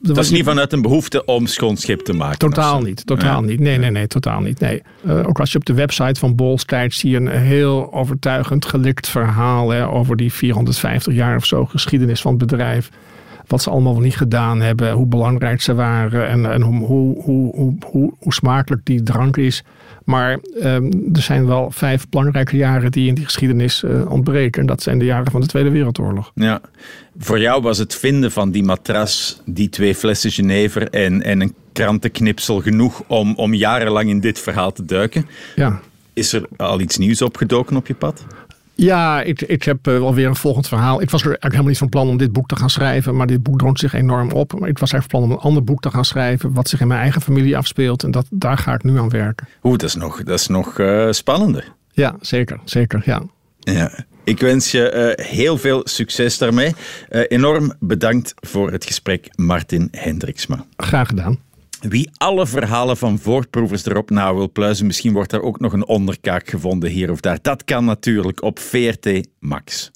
Dat 0.00 0.16
was 0.16 0.30
niet 0.30 0.44
vanuit 0.44 0.72
een 0.72 0.82
behoefte 0.82 1.24
om 1.24 1.46
schoon 1.46 1.76
schip 1.76 2.00
te 2.00 2.12
maken. 2.12 2.38
Totaal 2.38 2.80
niet, 2.80 3.06
totaal 3.06 3.42
niet. 3.42 3.60
Nee, 3.60 3.78
nee, 3.78 3.90
nee, 3.90 4.06
totaal 4.06 4.40
niet. 4.40 4.60
Nee. 4.60 4.82
Eh, 5.06 5.28
ook 5.28 5.40
als 5.40 5.52
je 5.52 5.58
op 5.58 5.64
de 5.64 5.74
website 5.74 6.20
van 6.20 6.34
Bols 6.34 6.64
kijkt, 6.64 6.94
zie 6.94 7.10
je 7.10 7.16
een 7.16 7.28
heel 7.28 7.92
overtuigend 7.92 8.66
gelikt 8.66 9.08
verhaal 9.08 9.70
hè, 9.70 9.88
over 9.88 10.16
die 10.16 10.32
450 10.32 11.14
jaar 11.14 11.36
of 11.36 11.46
zo 11.46 11.64
geschiedenis 11.64 12.20
van 12.20 12.30
het 12.30 12.40
bedrijf. 12.40 12.90
Wat 13.48 13.62
ze 13.62 13.70
allemaal 13.70 13.92
wel 13.92 14.02
niet 14.02 14.16
gedaan 14.16 14.60
hebben, 14.60 14.92
hoe 14.92 15.06
belangrijk 15.06 15.60
ze 15.60 15.74
waren 15.74 16.28
en, 16.28 16.52
en 16.52 16.62
hoe, 16.62 16.84
hoe, 16.84 17.22
hoe, 17.22 17.54
hoe, 17.56 17.76
hoe, 17.86 18.12
hoe 18.18 18.32
smakelijk 18.32 18.84
die 18.84 19.02
drank 19.02 19.36
is. 19.36 19.62
Maar 20.04 20.38
ehm, 20.60 20.90
er 21.12 21.22
zijn 21.22 21.46
wel 21.46 21.70
vijf 21.70 22.08
belangrijke 22.08 22.56
jaren 22.56 22.90
die 22.90 23.08
in 23.08 23.14
die 23.14 23.24
geschiedenis 23.24 23.82
eh, 23.82 24.10
ontbreken. 24.10 24.60
En 24.60 24.66
dat 24.66 24.82
zijn 24.82 24.98
de 24.98 25.04
jaren 25.04 25.30
van 25.30 25.40
de 25.40 25.46
Tweede 25.46 25.70
Wereldoorlog. 25.70 26.32
Ja. 26.34 26.60
Voor 27.18 27.40
jou 27.40 27.62
was 27.62 27.78
het 27.78 27.94
vinden 27.94 28.32
van 28.32 28.50
die 28.50 28.62
matras, 28.62 29.42
die 29.44 29.68
twee 29.68 29.94
flessen 29.94 30.30
Genever 30.30 30.90
en, 30.90 31.22
en 31.22 31.40
een 31.40 31.54
krantenknipsel 31.72 32.60
genoeg 32.60 33.02
om, 33.06 33.34
om 33.34 33.54
jarenlang 33.54 34.08
in 34.08 34.20
dit 34.20 34.38
verhaal 34.38 34.72
te 34.72 34.84
duiken. 34.84 35.26
Ja. 35.56 35.80
Is 36.12 36.32
er 36.32 36.46
al 36.56 36.80
iets 36.80 36.98
nieuws 36.98 37.22
opgedoken 37.22 37.76
op 37.76 37.86
je 37.86 37.94
pad? 37.94 38.24
Ja, 38.80 39.22
ik, 39.22 39.42
ik 39.42 39.62
heb 39.62 39.86
eh, 39.86 39.98
wel 39.98 40.14
weer 40.14 40.26
een 40.26 40.36
volgend 40.36 40.68
verhaal. 40.68 41.02
Ik 41.02 41.10
was 41.10 41.20
er 41.20 41.26
eigenlijk 41.26 41.42
helemaal 41.42 41.68
niet 41.68 41.78
van 41.78 41.88
plan 41.88 42.08
om 42.08 42.16
dit 42.16 42.32
boek 42.32 42.48
te 42.48 42.56
gaan 42.56 42.70
schrijven. 42.70 43.16
Maar 43.16 43.26
dit 43.26 43.42
boek 43.42 43.58
drong 43.58 43.78
zich 43.78 43.92
enorm 43.92 44.30
op. 44.32 44.58
Maar 44.58 44.68
ik 44.68 44.78
was 44.78 44.92
eigenlijk 44.92 45.10
van 45.10 45.20
plan 45.20 45.22
om 45.22 45.30
een 45.30 45.42
ander 45.42 45.64
boek 45.64 45.80
te 45.80 45.90
gaan 45.90 46.04
schrijven. 46.04 46.52
Wat 46.52 46.68
zich 46.68 46.80
in 46.80 46.86
mijn 46.86 47.00
eigen 47.00 47.20
familie 47.20 47.56
afspeelt. 47.56 48.02
En 48.02 48.10
dat, 48.10 48.26
daar 48.30 48.58
ga 48.58 48.74
ik 48.74 48.82
nu 48.82 48.98
aan 48.98 49.08
werken. 49.08 49.48
Oeh, 49.62 49.76
dat 49.76 49.88
is 49.88 49.94
nog, 49.94 50.22
dat 50.22 50.38
is 50.38 50.46
nog 50.46 50.78
eh, 50.78 51.10
spannender. 51.10 51.72
Ja, 51.92 52.16
zeker. 52.20 52.60
Zeker, 52.64 53.02
ja. 53.04 53.22
Ja. 53.58 53.90
Ik 54.24 54.40
wens 54.40 54.70
je 54.70 54.90
eh, 54.90 55.26
heel 55.26 55.58
veel 55.58 55.80
succes 55.84 56.38
daarmee. 56.38 56.74
Enorm 57.08 57.72
bedankt 57.80 58.34
voor 58.36 58.70
het 58.72 58.84
gesprek, 58.84 59.28
Martin 59.34 59.88
Hendriksma. 59.90 60.64
Graag 60.76 61.08
gedaan. 61.08 61.38
Wie 61.80 62.10
alle 62.16 62.46
verhalen 62.46 62.96
van 62.96 63.18
voorproevers 63.18 63.86
erop 63.86 64.10
na 64.10 64.34
wil 64.34 64.50
pluizen, 64.50 64.86
misschien 64.86 65.12
wordt 65.12 65.32
er 65.32 65.42
ook 65.42 65.60
nog 65.60 65.72
een 65.72 65.86
onderkaak 65.86 66.48
gevonden 66.48 66.90
hier 66.90 67.10
of 67.10 67.20
daar. 67.20 67.38
Dat 67.42 67.64
kan 67.64 67.84
natuurlijk 67.84 68.42
op 68.42 68.58
VRT 68.58 69.28
Max. 69.38 69.90